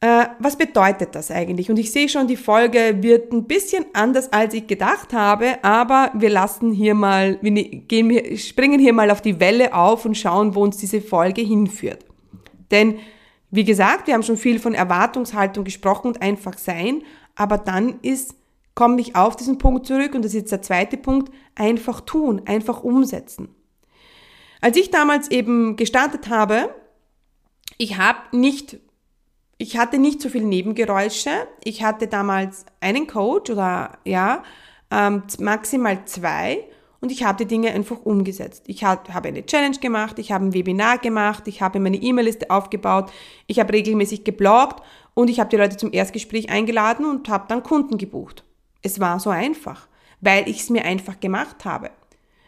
Äh, 0.01 0.27
was 0.39 0.57
bedeutet 0.57 1.13
das 1.13 1.29
eigentlich? 1.29 1.69
Und 1.69 1.77
ich 1.77 1.91
sehe 1.91 2.07
schon, 2.07 2.27
die 2.27 2.37
Folge 2.37 2.99
wird 3.01 3.33
ein 3.33 3.45
bisschen 3.45 3.85
anders, 3.93 4.31
als 4.31 4.53
ich 4.53 4.65
gedacht 4.65 5.11
habe, 5.11 5.61
aber 5.61 6.11
wir 6.13 6.29
lassen 6.29 6.71
hier 6.71 6.93
mal, 6.93 7.37
wir 7.41 7.51
ne-, 7.51 7.63
gehen, 7.63 8.37
springen 8.37 8.79
hier 8.79 8.93
mal 8.93 9.11
auf 9.11 9.21
die 9.21 9.41
Welle 9.41 9.73
auf 9.73 10.05
und 10.05 10.15
schauen, 10.15 10.55
wo 10.55 10.63
uns 10.63 10.77
diese 10.77 11.01
Folge 11.01 11.41
hinführt. 11.41 12.05
Denn, 12.71 12.99
wie 13.51 13.65
gesagt, 13.65 14.07
wir 14.07 14.13
haben 14.13 14.23
schon 14.23 14.37
viel 14.37 14.59
von 14.59 14.73
Erwartungshaltung 14.73 15.65
gesprochen 15.65 16.07
und 16.07 16.21
einfach 16.21 16.57
sein, 16.57 17.03
aber 17.35 17.57
dann 17.57 17.99
ist, 18.01 18.35
komme 18.75 19.01
ich 19.01 19.17
auf 19.17 19.35
diesen 19.35 19.57
Punkt 19.57 19.85
zurück 19.85 20.15
und 20.15 20.23
das 20.23 20.31
ist 20.31 20.41
jetzt 20.41 20.51
der 20.53 20.61
zweite 20.61 20.95
Punkt, 20.95 21.33
einfach 21.55 21.99
tun, 21.99 22.43
einfach 22.45 22.83
umsetzen. 22.85 23.49
Als 24.61 24.77
ich 24.77 24.91
damals 24.91 25.29
eben 25.29 25.75
gestartet 25.75 26.29
habe, 26.29 26.73
ich 27.77 27.97
habe 27.97 28.37
nicht 28.37 28.79
ich 29.61 29.77
hatte 29.77 29.99
nicht 29.99 30.21
so 30.21 30.29
viele 30.29 30.45
Nebengeräusche. 30.45 31.29
Ich 31.63 31.83
hatte 31.83 32.07
damals 32.07 32.65
einen 32.79 33.05
Coach 33.07 33.51
oder 33.51 33.99
ja, 34.05 34.41
ähm, 34.89 35.23
maximal 35.39 36.05
zwei 36.05 36.63
und 37.01 37.11
ich 37.11 37.25
habe 37.25 37.43
die 37.43 37.45
Dinge 37.45 37.71
einfach 37.71 37.97
umgesetzt. 38.03 38.63
Ich 38.67 38.85
habe 38.85 39.11
eine 39.27 39.45
Challenge 39.45 39.77
gemacht, 39.77 40.17
ich 40.17 40.31
habe 40.31 40.45
ein 40.45 40.53
Webinar 40.53 40.97
gemacht, 40.97 41.47
ich 41.47 41.61
habe 41.61 41.79
meine 41.81 41.97
E-Mail-Liste 41.97 42.49
aufgebaut, 42.49 43.11
ich 43.47 43.59
habe 43.59 43.73
regelmäßig 43.73 44.23
gebloggt 44.23 44.81
und 45.13 45.29
ich 45.29 45.41
habe 45.41 45.49
die 45.49 45.57
Leute 45.57 45.75
zum 45.75 45.91
Erstgespräch 45.91 46.49
eingeladen 46.49 47.05
und 47.05 47.27
habe 47.27 47.45
dann 47.49 47.61
Kunden 47.61 47.97
gebucht. 47.97 48.45
Es 48.81 49.01
war 49.01 49.19
so 49.19 49.29
einfach, 49.29 49.89
weil 50.21 50.47
ich 50.47 50.61
es 50.61 50.69
mir 50.69 50.85
einfach 50.85 51.19
gemacht 51.19 51.65
habe, 51.65 51.91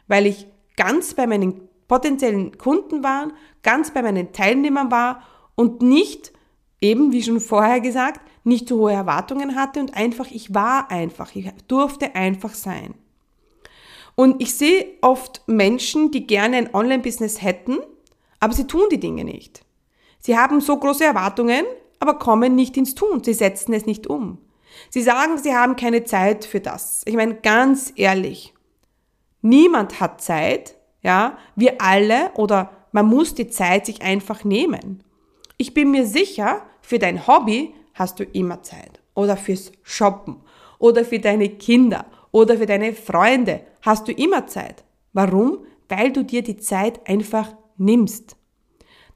weil 0.08 0.26
ich 0.28 0.48
ganz 0.78 1.14
bei 1.14 1.28
meinen 1.28 1.68
potenziellen 1.90 2.58
Kunden 2.58 3.04
war, 3.04 3.28
ganz 3.64 3.92
bei 3.92 4.02
meinen 4.02 4.32
Teilnehmern 4.32 4.92
war 4.92 5.24
und 5.56 5.82
nicht 5.82 6.32
eben, 6.82 7.12
wie 7.12 7.24
schon 7.24 7.40
vorher 7.40 7.80
gesagt, 7.80 8.20
nicht 8.44 8.68
so 8.68 8.80
hohe 8.80 8.94
Erwartungen 8.94 9.56
hatte 9.56 9.80
und 9.80 9.96
einfach, 9.96 10.30
ich 10.32 10.54
war 10.54 10.90
einfach, 10.90 11.36
ich 11.36 11.50
durfte 11.68 12.16
einfach 12.16 12.54
sein. 12.54 12.96
Und 14.16 14.42
ich 14.42 14.56
sehe 14.56 14.86
oft 15.02 15.44
Menschen, 15.48 16.12
die 16.12 16.28
gerne 16.28 16.58
ein 16.58 16.74
Online-Business 16.74 17.42
hätten, 17.42 17.78
aber 18.40 18.54
sie 18.54 18.68
tun 18.68 18.88
die 18.92 19.00
Dinge 19.00 19.24
nicht. 19.24 19.64
Sie 20.20 20.38
haben 20.38 20.60
so 20.60 20.78
große 20.78 21.04
Erwartungen, 21.04 21.66
aber 22.00 22.16
kommen 22.16 22.56
nicht 22.56 22.78
ins 22.78 22.96
Tun. 22.96 23.24
Sie 23.24 23.34
setzen 23.34 23.74
es 23.74 23.86
nicht 23.86 24.08
um. 24.08 24.40
Sie 24.90 25.02
sagen, 25.02 25.38
sie 25.38 25.56
haben 25.56 25.76
keine 25.76 26.04
Zeit 26.04 26.46
für 26.46 26.60
das. 26.60 27.04
Ich 27.06 27.16
meine, 27.16 27.36
ganz 27.36 27.94
ehrlich, 27.96 28.54
niemand 29.42 30.00
hat 30.00 30.22
Zeit, 30.22 30.76
ja, 31.02 31.38
wir 31.56 31.82
alle 31.82 32.32
oder 32.36 32.72
man 32.92 33.06
muss 33.06 33.36
die 33.36 33.48
Zeit 33.48 33.86
sich 33.86 34.02
einfach 34.02 34.44
nehmen. 34.44 35.04
Ich 35.58 35.74
bin 35.74 35.92
mir 35.92 36.06
sicher, 36.06 36.64
für 36.82 37.00
dein 37.00 37.28
Hobby 37.28 37.74
hast 37.94 38.20
du 38.20 38.24
immer 38.24 38.64
Zeit. 38.64 39.00
Oder 39.14 39.38
fürs 39.38 39.72
Shoppen. 39.84 40.38
Oder 40.80 41.06
für 41.06 41.20
deine 41.20 41.50
Kinder. 41.50 42.06
Oder 42.32 42.58
für 42.58 42.66
deine 42.66 42.94
Freunde 42.94 43.62
hast 43.82 44.08
du 44.08 44.12
immer 44.12 44.48
Zeit. 44.48 44.84
Warum? 45.14 45.66
Weil 45.90 46.12
du 46.12 46.24
dir 46.24 46.42
die 46.42 46.58
Zeit 46.58 47.08
einfach 47.08 47.54
nimmst. 47.78 48.36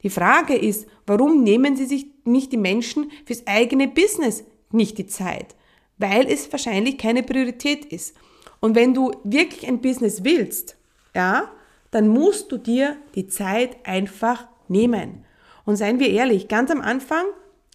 Die 0.02 0.10
Frage 0.10 0.54
ist, 0.54 0.86
warum 1.06 1.42
nehmen 1.42 1.76
sie 1.76 1.86
sich 1.86 2.06
nicht 2.24 2.52
die 2.52 2.58
Menschen 2.58 3.10
fürs 3.24 3.46
eigene 3.46 3.88
Business 3.88 4.44
nicht 4.70 4.98
die 4.98 5.06
Zeit? 5.06 5.56
Weil 5.98 6.30
es 6.30 6.52
wahrscheinlich 6.52 6.98
keine 6.98 7.22
Priorität 7.22 7.86
ist. 7.86 8.14
Und 8.60 8.74
wenn 8.74 8.94
du 8.94 9.12
wirklich 9.24 9.66
ein 9.66 9.80
Business 9.80 10.24
willst, 10.24 10.76
ja, 11.14 11.50
dann 11.90 12.08
musst 12.08 12.52
du 12.52 12.58
dir 12.58 12.96
die 13.14 13.26
Zeit 13.26 13.76
einfach 13.84 14.46
nehmen. 14.68 15.24
Und 15.64 15.76
seien 15.76 15.98
wir 15.98 16.10
ehrlich, 16.10 16.48
ganz 16.48 16.70
am 16.70 16.80
Anfang 16.80 17.24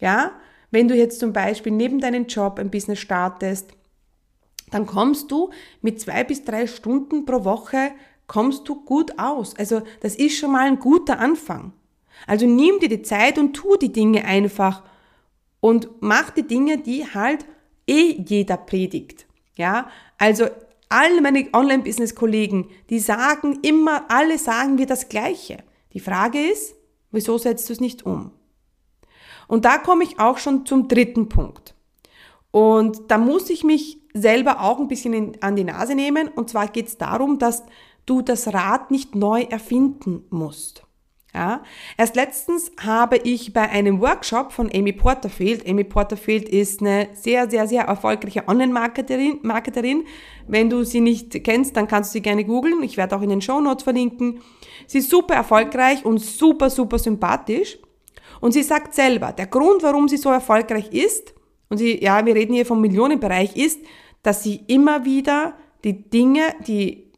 ja, 0.01 0.31
wenn 0.71 0.89
du 0.89 0.95
jetzt 0.95 1.19
zum 1.19 1.31
Beispiel 1.31 1.71
neben 1.71 2.01
deinem 2.01 2.25
Job 2.25 2.59
ein 2.59 2.69
Business 2.69 2.99
startest, 2.99 3.71
dann 4.71 4.85
kommst 4.85 5.31
du 5.31 5.51
mit 5.81 6.01
zwei 6.01 6.23
bis 6.23 6.43
drei 6.43 6.67
Stunden 6.67 7.25
pro 7.25 7.45
Woche 7.45 7.91
kommst 8.27 8.67
du 8.69 8.83
gut 8.85 9.19
aus. 9.19 9.55
Also 9.57 9.81
das 9.99 10.15
ist 10.15 10.37
schon 10.37 10.53
mal 10.53 10.65
ein 10.65 10.79
guter 10.79 11.19
Anfang. 11.19 11.73
Also 12.25 12.45
nimm 12.45 12.79
dir 12.79 12.87
die 12.87 13.01
Zeit 13.01 13.37
und 13.37 13.53
tu 13.53 13.75
die 13.75 13.91
Dinge 13.91 14.25
einfach 14.25 14.83
und 15.59 15.89
mach 15.99 16.29
die 16.29 16.47
Dinge, 16.47 16.77
die 16.77 17.05
halt 17.05 17.45
eh 17.87 18.21
jeder 18.25 18.57
predigt. 18.57 19.27
Ja, 19.55 19.89
also 20.17 20.47
alle 20.87 21.21
meine 21.21 21.49
Online-Business-Kollegen, 21.53 22.69
die 22.89 22.99
sagen 22.99 23.59
immer, 23.63 24.09
alle 24.09 24.37
sagen 24.37 24.77
wir 24.77 24.85
das 24.85 25.09
Gleiche. 25.09 25.57
Die 25.93 25.99
Frage 25.99 26.39
ist, 26.39 26.75
wieso 27.11 27.37
setzt 27.37 27.67
du 27.67 27.73
es 27.73 27.81
nicht 27.81 28.05
um? 28.05 28.31
Und 29.51 29.65
da 29.65 29.79
komme 29.79 30.05
ich 30.05 30.17
auch 30.17 30.37
schon 30.37 30.65
zum 30.65 30.87
dritten 30.87 31.27
Punkt. 31.27 31.75
Und 32.51 33.11
da 33.11 33.17
muss 33.17 33.49
ich 33.49 33.65
mich 33.65 33.99
selber 34.13 34.61
auch 34.61 34.79
ein 34.79 34.87
bisschen 34.87 35.11
in, 35.11 35.43
an 35.43 35.57
die 35.57 35.65
Nase 35.65 35.93
nehmen. 35.93 36.29
Und 36.29 36.49
zwar 36.49 36.69
geht 36.69 36.87
es 36.87 36.97
darum, 36.97 37.37
dass 37.37 37.65
du 38.05 38.21
das 38.21 38.53
Rad 38.53 38.91
nicht 38.91 39.13
neu 39.13 39.41
erfinden 39.41 40.23
musst. 40.29 40.83
Ja, 41.33 41.63
erst 41.97 42.15
letztens 42.15 42.71
habe 42.79 43.17
ich 43.17 43.51
bei 43.51 43.69
einem 43.69 43.99
Workshop 43.99 44.53
von 44.53 44.69
Amy 44.73 44.93
Porterfield, 44.93 45.67
Amy 45.67 45.83
Porterfield 45.83 46.47
ist 46.47 46.79
eine 46.79 47.09
sehr, 47.11 47.49
sehr, 47.49 47.67
sehr 47.67 47.83
erfolgreiche 47.83 48.47
Online-Marketerin. 48.47 49.39
Marketerin. 49.41 50.05
Wenn 50.47 50.69
du 50.69 50.85
sie 50.85 51.01
nicht 51.01 51.43
kennst, 51.43 51.75
dann 51.75 51.89
kannst 51.89 52.11
du 52.11 52.13
sie 52.13 52.21
gerne 52.21 52.45
googeln. 52.45 52.83
Ich 52.83 52.95
werde 52.95 53.17
auch 53.17 53.21
in 53.21 53.29
den 53.29 53.41
Show 53.41 53.59
Notes 53.59 53.83
verlinken. 53.83 54.39
Sie 54.87 54.99
ist 54.99 55.09
super 55.09 55.35
erfolgreich 55.35 56.05
und 56.05 56.19
super, 56.19 56.69
super 56.69 56.99
sympathisch. 56.99 57.77
Und 58.41 58.51
sie 58.51 58.63
sagt 58.63 58.93
selber, 58.93 59.31
der 59.31 59.47
Grund, 59.47 59.83
warum 59.83 60.09
sie 60.09 60.17
so 60.17 60.29
erfolgreich 60.29 60.91
ist, 60.91 61.33
und 61.69 61.77
sie, 61.77 62.03
ja, 62.03 62.25
wir 62.25 62.35
reden 62.35 62.53
hier 62.53 62.65
vom 62.65 62.81
Millionenbereich, 62.81 63.55
ist, 63.55 63.79
dass 64.23 64.43
sie 64.43 64.65
immer 64.67 65.05
wieder 65.05 65.53
die 65.85 66.09
Dinge, 66.09 66.53
die, 66.67 67.13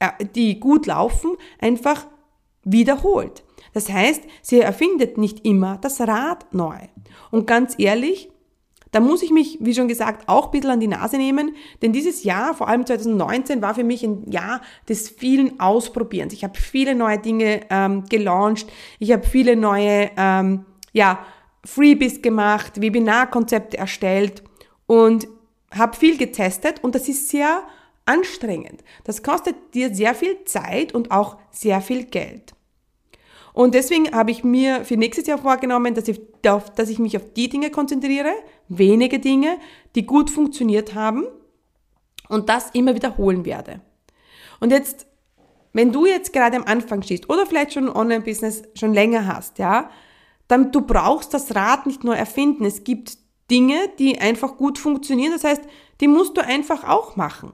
äh, 0.00 0.10
die 0.34 0.58
gut 0.58 0.86
laufen, 0.86 1.36
einfach 1.60 2.08
wiederholt. 2.64 3.44
Das 3.74 3.88
heißt, 3.88 4.22
sie 4.42 4.60
erfindet 4.60 5.18
nicht 5.18 5.46
immer 5.46 5.78
das 5.78 6.00
Rad 6.00 6.52
neu. 6.52 6.78
Und 7.30 7.46
ganz 7.46 7.74
ehrlich, 7.78 8.31
da 8.92 9.00
muss 9.00 9.22
ich 9.22 9.30
mich, 9.30 9.58
wie 9.60 9.74
schon 9.74 9.88
gesagt, 9.88 10.28
auch 10.28 10.46
ein 10.46 10.50
bisschen 10.52 10.70
an 10.70 10.80
die 10.80 10.86
Nase 10.86 11.16
nehmen, 11.16 11.56
denn 11.80 11.92
dieses 11.92 12.24
Jahr, 12.24 12.54
vor 12.54 12.68
allem 12.68 12.86
2019, 12.86 13.62
war 13.62 13.74
für 13.74 13.84
mich 13.84 14.04
ein 14.04 14.30
Jahr 14.30 14.60
des 14.88 15.08
vielen 15.08 15.58
Ausprobierens. 15.58 16.34
Ich 16.34 16.44
habe 16.44 16.58
viele 16.58 16.94
neue 16.94 17.18
Dinge 17.18 17.62
ähm, 17.70 18.04
gelauncht, 18.04 18.70
ich 18.98 19.10
habe 19.12 19.26
viele 19.26 19.56
neue 19.56 20.10
ähm, 20.16 20.66
ja, 20.92 21.24
Freebies 21.64 22.22
gemacht, 22.22 22.80
Webinarkonzepte 22.80 23.78
erstellt 23.78 24.42
und 24.86 25.26
habe 25.74 25.96
viel 25.96 26.18
getestet 26.18 26.84
und 26.84 26.94
das 26.94 27.08
ist 27.08 27.30
sehr 27.30 27.62
anstrengend. 28.04 28.84
Das 29.04 29.22
kostet 29.22 29.56
dir 29.74 29.94
sehr 29.94 30.14
viel 30.14 30.44
Zeit 30.44 30.94
und 30.94 31.10
auch 31.10 31.38
sehr 31.50 31.80
viel 31.80 32.04
Geld. 32.04 32.52
Und 33.54 33.74
deswegen 33.74 34.10
habe 34.12 34.30
ich 34.30 34.44
mir 34.44 34.84
für 34.84 34.96
nächstes 34.96 35.26
Jahr 35.26 35.38
vorgenommen, 35.38 35.94
dass 35.94 36.08
ich, 36.08 36.20
dass 36.42 36.88
ich 36.88 36.98
mich 36.98 37.16
auf 37.16 37.32
die 37.34 37.48
Dinge 37.48 37.70
konzentriere, 37.70 38.32
wenige 38.68 39.18
Dinge, 39.18 39.58
die 39.94 40.06
gut 40.06 40.30
funktioniert 40.30 40.94
haben 40.94 41.24
und 42.28 42.48
das 42.48 42.70
immer 42.70 42.94
wiederholen 42.94 43.44
werde. 43.44 43.80
Und 44.60 44.70
jetzt, 44.70 45.06
wenn 45.72 45.92
du 45.92 46.06
jetzt 46.06 46.32
gerade 46.32 46.56
am 46.56 46.64
Anfang 46.64 47.02
stehst 47.02 47.28
oder 47.28 47.46
vielleicht 47.46 47.74
schon 47.74 47.88
ein 47.88 47.96
Online-Business 47.96 48.62
schon 48.74 48.94
länger 48.94 49.26
hast, 49.26 49.58
ja, 49.58 49.90
dann 50.48 50.72
du 50.72 50.82
brauchst 50.82 51.34
das 51.34 51.54
Rad 51.54 51.86
nicht 51.86 52.04
nur 52.04 52.16
erfinden. 52.16 52.64
Es 52.64 52.84
gibt 52.84 53.18
Dinge, 53.50 53.76
die 53.98 54.18
einfach 54.18 54.56
gut 54.56 54.78
funktionieren. 54.78 55.32
Das 55.32 55.44
heißt, 55.44 55.62
die 56.00 56.08
musst 56.08 56.36
du 56.36 56.44
einfach 56.44 56.88
auch 56.88 57.16
machen. 57.16 57.52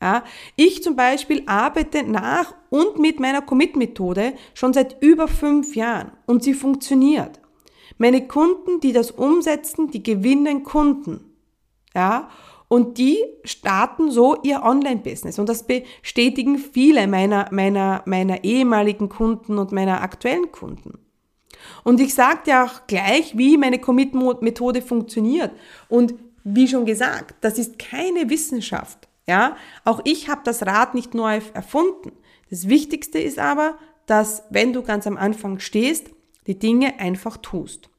Ja, 0.00 0.22
ich 0.54 0.82
zum 0.82 0.94
Beispiel 0.94 1.42
arbeite 1.46 2.04
nach 2.04 2.54
und 2.70 2.98
mit 2.98 3.18
meiner 3.18 3.42
Commit-Methode 3.42 4.34
schon 4.54 4.72
seit 4.72 5.02
über 5.02 5.26
fünf 5.26 5.74
Jahren 5.74 6.12
und 6.26 6.44
sie 6.44 6.54
funktioniert. 6.54 7.40
Meine 7.96 8.28
Kunden, 8.28 8.78
die 8.80 8.92
das 8.92 9.10
umsetzen, 9.10 9.90
die 9.90 10.04
gewinnen 10.04 10.62
Kunden. 10.62 11.32
Ja, 11.94 12.28
und 12.68 12.98
die 12.98 13.18
starten 13.44 14.10
so 14.10 14.36
ihr 14.42 14.62
Online-Business. 14.62 15.38
Und 15.38 15.48
das 15.48 15.66
bestätigen 15.66 16.58
viele 16.58 17.08
meiner, 17.08 17.48
meiner, 17.50 18.02
meiner 18.04 18.44
ehemaligen 18.44 19.08
Kunden 19.08 19.58
und 19.58 19.72
meiner 19.72 20.02
aktuellen 20.02 20.52
Kunden. 20.52 20.98
Und 21.82 21.98
ich 21.98 22.14
sage 22.14 22.40
dir 22.46 22.64
auch 22.64 22.86
gleich, 22.86 23.36
wie 23.36 23.56
meine 23.56 23.78
Commit-Methode 23.78 24.82
funktioniert. 24.82 25.52
Und 25.88 26.14
wie 26.44 26.68
schon 26.68 26.84
gesagt, 26.84 27.36
das 27.40 27.58
ist 27.58 27.78
keine 27.78 28.28
Wissenschaft. 28.30 29.07
Ja, 29.28 29.56
auch 29.84 30.00
ich 30.04 30.28
habe 30.28 30.40
das 30.42 30.64
Rad 30.64 30.94
nicht 30.94 31.14
neu 31.14 31.40
erfunden. 31.52 32.12
Das 32.48 32.66
Wichtigste 32.66 33.18
ist 33.18 33.38
aber, 33.38 33.76
dass 34.06 34.44
wenn 34.48 34.72
du 34.72 34.82
ganz 34.82 35.06
am 35.06 35.18
Anfang 35.18 35.58
stehst, 35.58 36.10
die 36.46 36.58
Dinge 36.58 36.98
einfach 36.98 37.36
tust. 37.36 37.90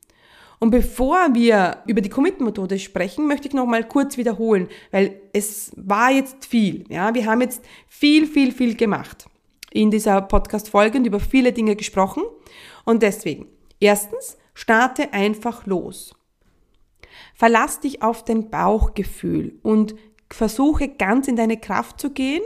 Und 0.57 0.71
bevor 0.71 1.35
wir 1.35 1.83
über 1.85 2.01
die 2.01 2.09
Commit-Methode 2.09 2.79
sprechen, 2.79 3.27
möchte 3.27 3.47
ich 3.47 3.53
noch 3.53 3.67
mal 3.67 3.87
kurz 3.87 4.17
wiederholen, 4.17 4.67
weil 4.91 5.21
es 5.31 5.71
war 5.75 6.11
jetzt 6.11 6.45
viel. 6.47 6.83
Ja, 6.89 7.13
wir 7.13 7.27
haben 7.27 7.41
jetzt 7.41 7.63
viel, 7.87 8.25
viel, 8.25 8.51
viel 8.51 8.75
gemacht 8.75 9.27
in 9.71 9.91
dieser 9.91 10.21
Podcast-Folge 10.21 10.97
und 10.97 11.05
über 11.05 11.19
viele 11.19 11.53
Dinge 11.53 11.75
gesprochen. 11.75 12.23
Und 12.85 13.03
deswegen, 13.03 13.45
erstens, 13.79 14.35
starte 14.55 15.13
einfach 15.13 15.67
los. 15.67 16.15
Verlass 17.35 17.79
dich 17.79 18.01
auf 18.01 18.25
dein 18.25 18.49
Bauchgefühl 18.49 19.59
und 19.61 19.95
versuche 20.31 20.87
ganz 20.87 21.27
in 21.27 21.35
deine 21.35 21.57
Kraft 21.57 21.99
zu 21.99 22.11
gehen 22.11 22.43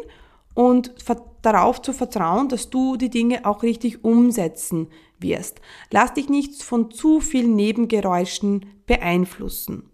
und 0.54 0.94
darauf 1.42 1.82
zu 1.82 1.94
vertrauen, 1.94 2.50
dass 2.50 2.70
du 2.70 2.96
die 2.96 3.10
Dinge 3.10 3.46
auch 3.46 3.64
richtig 3.64 4.04
umsetzen 4.04 4.88
wirst. 5.20 5.62
Lass 5.92 6.14
dich 6.14 6.30
nicht 6.30 6.64
von 6.64 6.92
zu 6.92 7.20
vielen 7.20 7.56
Nebengeräuschen 7.56 8.66
beeinflussen. 8.86 9.90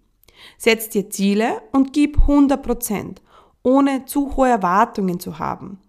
Setz 0.58 0.89
dir 0.89 1.10
Ziele 1.10 1.62
und 1.71 1.93
gib 1.93 2.19
100 2.21 2.62
Prozent, 2.62 3.21
ohne 3.63 4.06
zu 4.06 4.36
hohe 4.36 4.49
Erwartungen 4.49 5.19
zu 5.19 5.39
haben. 5.39 5.80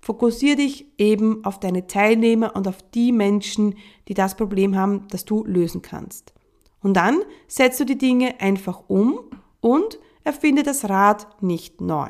Fokussiere 0.00 0.56
dich 0.56 0.86
eben 0.98 1.44
auf 1.44 1.60
deine 1.60 1.86
Teilnehmer 1.86 2.54
und 2.54 2.68
auf 2.68 2.78
die 2.94 3.10
Menschen, 3.10 3.76
die 4.08 4.14
das 4.14 4.36
Problem 4.36 4.76
haben, 4.76 5.06
das 5.08 5.24
du 5.24 5.44
lösen 5.44 5.80
kannst. 5.80 6.34
Und 6.82 6.94
dann 6.94 7.22
setzt 7.48 7.80
du 7.80 7.86
die 7.86 7.96
Dinge 7.96 8.38
einfach 8.40 8.82
um 8.88 9.18
und 9.62 9.98
erfinde 10.24 10.62
das 10.62 10.88
Rad 10.88 11.42
nicht 11.42 11.80
neu. 11.80 12.08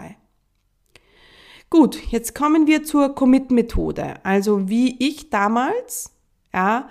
Gut, 1.70 2.00
jetzt 2.10 2.34
kommen 2.34 2.66
wir 2.66 2.84
zur 2.84 3.14
Commit-Methode. 3.14 4.24
Also 4.24 4.68
wie 4.68 4.96
ich 5.04 5.30
damals, 5.30 6.12
ja, 6.52 6.88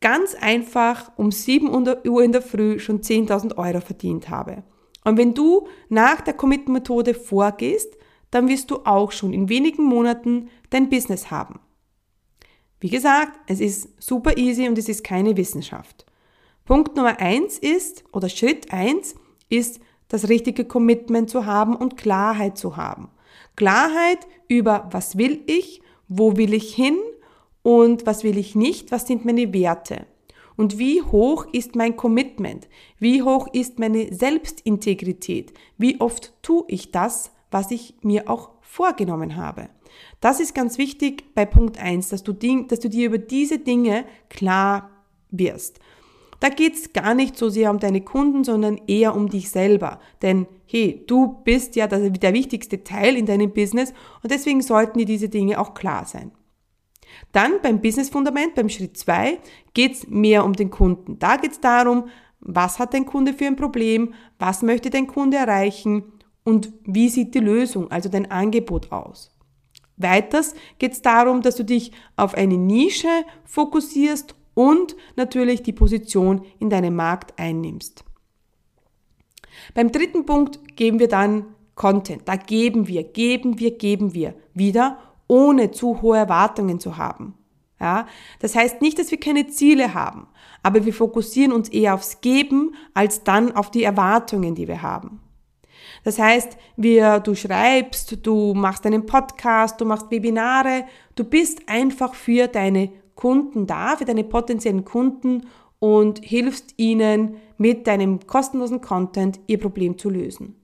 ganz 0.00 0.34
einfach 0.34 1.12
um 1.16 1.30
7 1.30 1.68
Uhr 1.68 2.22
in 2.22 2.32
der 2.32 2.42
Früh 2.42 2.78
schon 2.78 3.02
10.000 3.02 3.56
Euro 3.58 3.80
verdient 3.80 4.30
habe. 4.30 4.62
Und 5.04 5.18
wenn 5.18 5.34
du 5.34 5.68
nach 5.88 6.22
der 6.22 6.34
Commit-Methode 6.34 7.14
vorgehst, 7.14 7.96
dann 8.30 8.48
wirst 8.48 8.70
du 8.70 8.80
auch 8.84 9.12
schon 9.12 9.32
in 9.32 9.48
wenigen 9.48 9.84
Monaten 9.84 10.48
dein 10.70 10.88
Business 10.88 11.30
haben. 11.30 11.60
Wie 12.80 12.90
gesagt, 12.90 13.38
es 13.46 13.60
ist 13.60 13.90
super 14.02 14.36
easy 14.36 14.68
und 14.68 14.78
es 14.78 14.88
ist 14.88 15.02
keine 15.02 15.36
Wissenschaft. 15.36 16.06
Punkt 16.64 16.96
Nummer 16.96 17.18
eins 17.18 17.58
ist, 17.58 18.04
oder 18.12 18.28
Schritt 18.28 18.72
eins 18.72 19.14
ist, 19.48 19.80
das 20.08 20.28
richtige 20.28 20.64
Commitment 20.64 21.30
zu 21.30 21.46
haben 21.46 21.76
und 21.76 21.96
Klarheit 21.96 22.58
zu 22.58 22.76
haben. 22.76 23.08
Klarheit 23.56 24.26
über, 24.48 24.88
was 24.90 25.18
will 25.18 25.42
ich, 25.46 25.82
wo 26.08 26.36
will 26.36 26.54
ich 26.54 26.74
hin 26.74 26.96
und 27.62 28.06
was 28.06 28.24
will 28.24 28.38
ich 28.38 28.54
nicht, 28.54 28.90
was 28.92 29.06
sind 29.06 29.24
meine 29.24 29.52
Werte. 29.52 30.06
Und 30.56 30.78
wie 30.78 31.02
hoch 31.02 31.46
ist 31.52 31.76
mein 31.76 31.96
Commitment? 31.96 32.68
Wie 32.98 33.22
hoch 33.22 33.46
ist 33.52 33.78
meine 33.78 34.12
Selbstintegrität? 34.12 35.52
Wie 35.76 36.00
oft 36.00 36.32
tue 36.42 36.64
ich 36.66 36.90
das, 36.90 37.30
was 37.50 37.70
ich 37.70 37.94
mir 38.02 38.28
auch 38.28 38.50
vorgenommen 38.60 39.36
habe? 39.36 39.68
Das 40.20 40.40
ist 40.40 40.54
ganz 40.54 40.76
wichtig 40.78 41.34
bei 41.34 41.46
Punkt 41.46 41.78
eins, 41.78 42.08
dass 42.08 42.24
du, 42.24 42.32
dass 42.32 42.80
du 42.80 42.88
dir 42.88 43.06
über 43.06 43.18
diese 43.18 43.58
Dinge 43.58 44.04
klar 44.28 44.90
wirst. 45.30 45.78
Da 46.40 46.50
geht's 46.50 46.92
gar 46.92 47.14
nicht 47.14 47.36
so 47.36 47.48
sehr 47.48 47.70
um 47.70 47.78
deine 47.78 48.00
Kunden, 48.00 48.44
sondern 48.44 48.80
eher 48.86 49.16
um 49.16 49.28
dich 49.28 49.50
selber. 49.50 50.00
Denn 50.22 50.46
hey, 50.66 51.02
du 51.06 51.40
bist 51.44 51.74
ja 51.76 51.86
der 51.86 52.34
wichtigste 52.34 52.84
Teil 52.84 53.16
in 53.16 53.26
deinem 53.26 53.52
Business 53.52 53.92
und 54.22 54.30
deswegen 54.30 54.62
sollten 54.62 54.98
dir 54.98 55.06
diese 55.06 55.28
Dinge 55.28 55.58
auch 55.58 55.74
klar 55.74 56.04
sein. 56.04 56.30
Dann 57.32 57.60
beim 57.62 57.80
Business 57.80 58.10
Fundament, 58.10 58.54
beim 58.54 58.68
Schritt 58.68 58.96
zwei 58.96 59.38
geht's 59.74 60.06
mehr 60.08 60.44
um 60.44 60.52
den 60.52 60.70
Kunden. 60.70 61.18
Da 61.18 61.36
geht's 61.36 61.60
darum, 61.60 62.08
was 62.40 62.78
hat 62.78 62.94
dein 62.94 63.06
Kunde 63.06 63.32
für 63.32 63.46
ein 63.46 63.56
Problem, 63.56 64.14
was 64.38 64.62
möchte 64.62 64.90
dein 64.90 65.06
Kunde 65.06 65.38
erreichen 65.38 66.04
und 66.44 66.72
wie 66.84 67.08
sieht 67.08 67.34
die 67.34 67.40
Lösung, 67.40 67.90
also 67.90 68.08
dein 68.08 68.30
Angebot 68.30 68.92
aus. 68.92 69.34
Weiters 69.96 70.54
geht 70.78 70.92
es 70.92 71.02
darum, 71.02 71.42
dass 71.42 71.56
du 71.56 71.64
dich 71.64 71.90
auf 72.16 72.34
eine 72.34 72.56
Nische 72.56 73.24
fokussierst 73.44 74.36
und 74.58 74.96
natürlich 75.14 75.62
die 75.62 75.72
Position 75.72 76.44
in 76.58 76.68
deinem 76.68 76.96
Markt 76.96 77.38
einnimmst. 77.38 78.02
Beim 79.72 79.92
dritten 79.92 80.26
Punkt 80.26 80.74
geben 80.74 80.98
wir 80.98 81.06
dann 81.06 81.44
Content. 81.76 82.22
Da 82.24 82.34
geben 82.34 82.88
wir, 82.88 83.04
geben 83.04 83.60
wir, 83.60 83.78
geben 83.78 84.14
wir 84.14 84.34
wieder, 84.54 84.98
ohne 85.28 85.70
zu 85.70 86.02
hohe 86.02 86.16
Erwartungen 86.16 86.80
zu 86.80 86.96
haben. 86.96 87.34
Ja, 87.80 88.08
das 88.40 88.56
heißt 88.56 88.82
nicht, 88.82 88.98
dass 88.98 89.12
wir 89.12 89.20
keine 89.20 89.46
Ziele 89.46 89.94
haben, 89.94 90.26
aber 90.64 90.84
wir 90.84 90.92
fokussieren 90.92 91.52
uns 91.52 91.68
eher 91.68 91.94
aufs 91.94 92.20
Geben 92.20 92.74
als 92.94 93.22
dann 93.22 93.52
auf 93.54 93.70
die 93.70 93.84
Erwartungen, 93.84 94.56
die 94.56 94.66
wir 94.66 94.82
haben. 94.82 95.20
Das 96.02 96.18
heißt, 96.18 96.56
wir, 96.76 97.20
du 97.20 97.36
schreibst, 97.36 98.26
du 98.26 98.54
machst 98.54 98.84
einen 98.86 99.06
Podcast, 99.06 99.80
du 99.80 99.84
machst 99.84 100.10
Webinare, 100.10 100.86
du 101.14 101.22
bist 101.22 101.68
einfach 101.68 102.14
für 102.14 102.48
deine 102.48 102.90
Kunden 103.18 103.66
da, 103.66 103.96
für 103.96 104.04
deine 104.04 104.22
potenziellen 104.22 104.84
Kunden 104.84 105.48
und 105.80 106.24
hilfst 106.24 106.74
ihnen 106.76 107.34
mit 107.56 107.88
deinem 107.88 108.24
kostenlosen 108.28 108.80
Content 108.80 109.40
ihr 109.48 109.58
Problem 109.58 109.98
zu 109.98 110.08
lösen. 110.08 110.54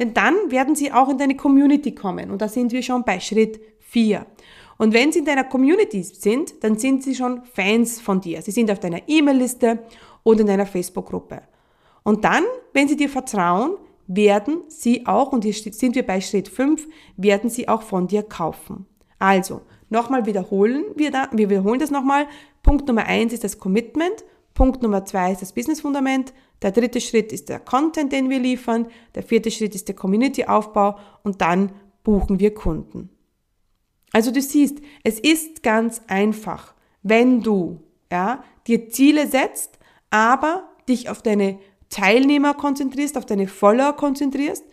Denn 0.00 0.12
dann 0.12 0.34
werden 0.48 0.74
sie 0.74 0.92
auch 0.92 1.08
in 1.08 1.18
deine 1.18 1.36
Community 1.36 1.94
kommen 1.94 2.32
und 2.32 2.42
da 2.42 2.48
sind 2.48 2.72
wir 2.72 2.82
schon 2.82 3.04
bei 3.04 3.20
Schritt 3.20 3.60
4. 3.78 4.26
Und 4.78 4.92
wenn 4.94 5.12
sie 5.12 5.20
in 5.20 5.24
deiner 5.24 5.44
Community 5.44 6.02
sind, 6.02 6.64
dann 6.64 6.76
sind 6.76 7.04
sie 7.04 7.14
schon 7.14 7.44
Fans 7.44 8.00
von 8.00 8.20
dir. 8.20 8.42
Sie 8.42 8.50
sind 8.50 8.68
auf 8.72 8.80
deiner 8.80 9.02
E-Mail-Liste 9.06 9.78
und 10.24 10.40
in 10.40 10.48
deiner 10.48 10.66
Facebook-Gruppe. 10.66 11.42
Und 12.02 12.24
dann, 12.24 12.42
wenn 12.72 12.88
sie 12.88 12.96
dir 12.96 13.10
vertrauen, 13.10 13.76
werden 14.08 14.62
sie 14.66 15.06
auch, 15.06 15.30
und 15.30 15.44
hier 15.44 15.54
sind 15.54 15.94
wir 15.94 16.04
bei 16.04 16.20
Schritt 16.20 16.48
5, 16.48 16.88
werden 17.16 17.48
sie 17.48 17.68
auch 17.68 17.82
von 17.82 18.08
dir 18.08 18.24
kaufen. 18.24 18.86
Also, 19.20 19.60
nochmal 19.92 20.26
wiederholen 20.26 20.84
wir 20.96 21.12
da, 21.12 21.28
wir 21.30 21.48
wiederholen 21.48 21.78
das 21.78 21.92
nochmal. 21.92 22.26
Punkt 22.62 22.88
Nummer 22.88 23.06
1 23.06 23.32
ist 23.32 23.44
das 23.44 23.58
Commitment. 23.58 24.24
Punkt 24.54 24.82
Nummer 24.82 25.04
2 25.04 25.32
ist 25.32 25.42
das 25.42 25.52
Business-Fundament. 25.52 26.34
Der 26.62 26.72
dritte 26.72 27.00
Schritt 27.00 27.32
ist 27.32 27.48
der 27.48 27.60
Content, 27.60 28.12
den 28.12 28.28
wir 28.28 28.38
liefern. 28.38 28.88
Der 29.14 29.22
vierte 29.22 29.50
Schritt 29.50 29.74
ist 29.74 29.88
der 29.88 29.94
Community-Aufbau. 29.94 30.98
Und 31.22 31.40
dann 31.40 31.72
buchen 32.02 32.40
wir 32.40 32.54
Kunden. 32.54 33.10
Also 34.12 34.30
du 34.30 34.42
siehst, 34.42 34.78
es 35.04 35.18
ist 35.18 35.62
ganz 35.62 36.02
einfach, 36.06 36.74
wenn 37.02 37.42
du 37.42 37.80
ja, 38.10 38.44
dir 38.66 38.88
Ziele 38.90 39.26
setzt, 39.26 39.78
aber 40.10 40.68
dich 40.88 41.08
auf 41.08 41.22
deine 41.22 41.58
Teilnehmer 41.88 42.54
konzentrierst, 42.54 43.16
auf 43.16 43.26
deine 43.26 43.48
Follower 43.48 43.94
konzentrierst, 43.94 44.64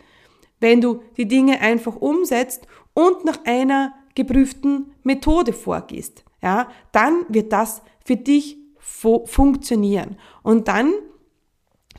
wenn 0.60 0.80
du 0.80 1.02
die 1.16 1.26
Dinge 1.26 1.60
einfach 1.60 1.96
umsetzt 1.96 2.66
und 2.92 3.24
nach 3.24 3.44
einer 3.44 3.94
geprüften 4.14 4.92
Methode 5.02 5.52
vorgehst, 5.52 6.24
ja, 6.42 6.68
dann 6.92 7.24
wird 7.28 7.52
das 7.52 7.82
für 8.04 8.16
dich 8.16 8.56
fu 8.78 9.24
funktionieren. 9.26 10.16
Und 10.42 10.68
dann 10.68 10.92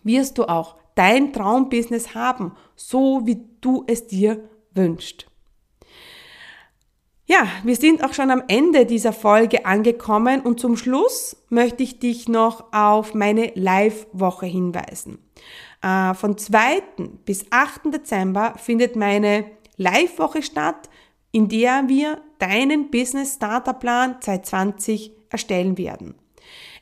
wirst 0.04 0.38
du 0.38 0.46
auch 0.46 0.76
dein 0.96 1.32
Traumbusiness 1.32 2.16
haben, 2.16 2.54
so 2.76 3.22
wie 3.26 3.44
du 3.62 3.84
es 3.88 4.08
dir 4.08 4.50
wünschst. 4.74 5.28
Ja, 7.28 7.48
wir 7.64 7.78
sind 7.78 8.04
auch 8.04 8.14
schon 8.14 8.30
am 8.30 8.44
Ende 8.50 8.86
dieser 8.86 9.14
Folge 9.14 9.66
angekommen 9.66 10.42
und 10.42 10.60
zum 10.60 10.76
Schluss 10.76 11.38
möchte 11.48 11.82
ich 11.82 12.00
dich 12.00 12.28
noch 12.28 12.74
auf 12.74 13.14
meine 13.14 13.54
Live-Woche 13.56 14.48
hinweisen. 14.48 15.18
Äh, 15.82 16.14
von 16.14 16.38
2. 16.38 16.84
bis 17.24 17.46
8. 17.50 17.94
Dezember 17.94 18.56
findet 18.58 18.98
meine 18.98 19.46
Live-Woche 19.78 20.44
statt, 20.44 20.90
in 21.32 21.48
der 21.48 21.88
wir 21.88 22.22
deinen 22.40 22.92
Business 22.92 23.36
Starter 23.36 23.74
Plan 23.74 24.18
2020 24.22 25.12
erstellen 25.30 25.78
werden. 25.78 26.16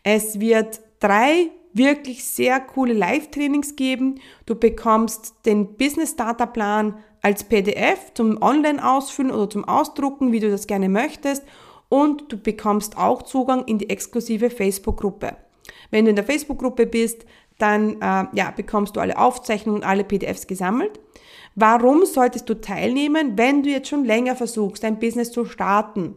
Es 0.03 0.39
wird 0.39 0.81
drei 0.99 1.51
wirklich 1.73 2.25
sehr 2.25 2.59
coole 2.59 2.93
Live-Trainings 2.93 3.75
geben. 3.75 4.19
Du 4.45 4.55
bekommst 4.55 5.45
den 5.45 5.75
Business 5.77 6.11
Starter 6.11 6.47
Plan 6.47 6.97
als 7.21 7.43
PDF 7.43 8.13
zum 8.13 8.41
Online-Ausfüllen 8.41 9.31
oder 9.31 9.49
zum 9.49 9.65
Ausdrucken, 9.65 10.31
wie 10.31 10.39
du 10.39 10.49
das 10.49 10.67
gerne 10.67 10.89
möchtest. 10.89 11.43
Und 11.89 12.31
du 12.31 12.37
bekommst 12.37 12.97
auch 12.97 13.23
Zugang 13.23 13.65
in 13.65 13.77
die 13.77 13.89
exklusive 13.89 14.49
Facebook-Gruppe. 14.49 15.35
Wenn 15.91 16.05
du 16.05 16.09
in 16.11 16.15
der 16.15 16.25
Facebook-Gruppe 16.25 16.85
bist, 16.85 17.25
dann 17.57 18.01
äh, 18.01 18.25
ja, 18.33 18.51
bekommst 18.55 18.95
du 18.95 18.99
alle 18.99 19.17
Aufzeichnungen, 19.17 19.83
alle 19.83 20.03
PDFs 20.03 20.47
gesammelt. 20.47 20.99
Warum 21.59 22.05
solltest 22.05 22.47
du 22.47 22.53
teilnehmen, 22.53 23.37
wenn 23.37 23.63
du 23.63 23.69
jetzt 23.69 23.89
schon 23.89 24.05
länger 24.05 24.37
versuchst, 24.37 24.81
dein 24.83 24.97
Business 24.97 25.31
zu 25.33 25.43
starten? 25.43 26.15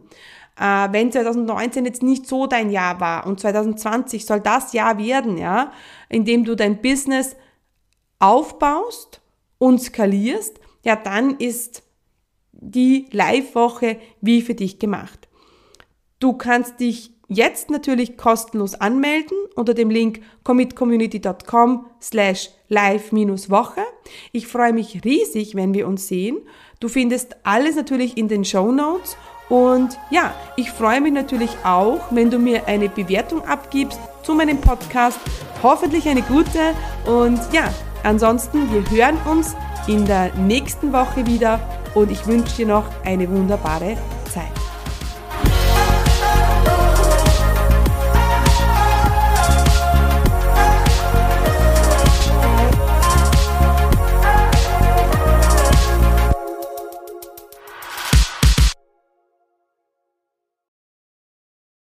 Äh, 0.57 0.87
wenn 0.91 1.11
2019 1.11 1.85
jetzt 1.85 2.01
nicht 2.01 2.27
so 2.27 2.47
dein 2.47 2.69
Jahr 2.69 3.01
war 3.01 3.27
und 3.27 3.41
2020 3.41 4.25
soll 4.25 4.39
das 4.39 4.71
Jahr 4.71 4.97
werden, 4.97 5.37
ja, 5.37 5.73
in 6.07 6.23
dem 6.23 6.45
du 6.45 6.55
dein 6.55 6.81
Business 6.81 7.35
aufbaust 8.19 9.21
und 9.57 9.81
skalierst, 9.81 10.61
ja, 10.85 10.95
dann 10.95 11.31
ist 11.31 11.83
die 12.53 13.07
Live-Woche 13.11 13.97
wie 14.21 14.41
für 14.41 14.55
dich 14.55 14.79
gemacht. 14.79 15.27
Du 16.19 16.33
kannst 16.33 16.79
dich 16.79 17.12
jetzt 17.33 17.69
natürlich 17.69 18.17
kostenlos 18.17 18.75
anmelden 18.75 19.37
unter 19.55 19.73
dem 19.73 19.89
Link 19.89 20.21
commitcommunity.com 20.43 21.85
slash 22.01 22.49
live-woche. 22.69 23.81
Ich 24.31 24.47
freue 24.47 24.73
mich 24.73 25.03
riesig, 25.03 25.55
wenn 25.55 25.73
wir 25.73 25.87
uns 25.87 26.07
sehen. 26.07 26.37
Du 26.79 26.89
findest 26.89 27.35
alles 27.43 27.75
natürlich 27.75 28.17
in 28.17 28.27
den 28.27 28.45
Show 28.45 28.71
Notes 28.71 29.17
und 29.49 29.97
ja, 30.09 30.33
ich 30.55 30.71
freue 30.71 31.01
mich 31.01 31.13
natürlich 31.13 31.51
auch, 31.63 31.99
wenn 32.11 32.29
du 32.29 32.39
mir 32.39 32.67
eine 32.67 32.89
Bewertung 32.89 33.43
abgibst 33.45 33.99
zu 34.23 34.33
meinem 34.33 34.59
Podcast. 34.59 35.19
Hoffentlich 35.61 36.07
eine 36.07 36.21
gute 36.21 36.73
und 37.05 37.39
ja, 37.51 37.73
ansonsten, 38.03 38.69
wir 38.73 38.89
hören 38.89 39.17
uns 39.29 39.55
in 39.87 40.05
der 40.05 40.33
nächsten 40.35 40.91
Woche 40.91 41.25
wieder 41.25 41.59
und 41.93 42.11
ich 42.11 42.25
wünsche 42.25 42.55
dir 42.57 42.67
noch 42.67 42.85
eine 43.03 43.29
wunderbare 43.29 43.97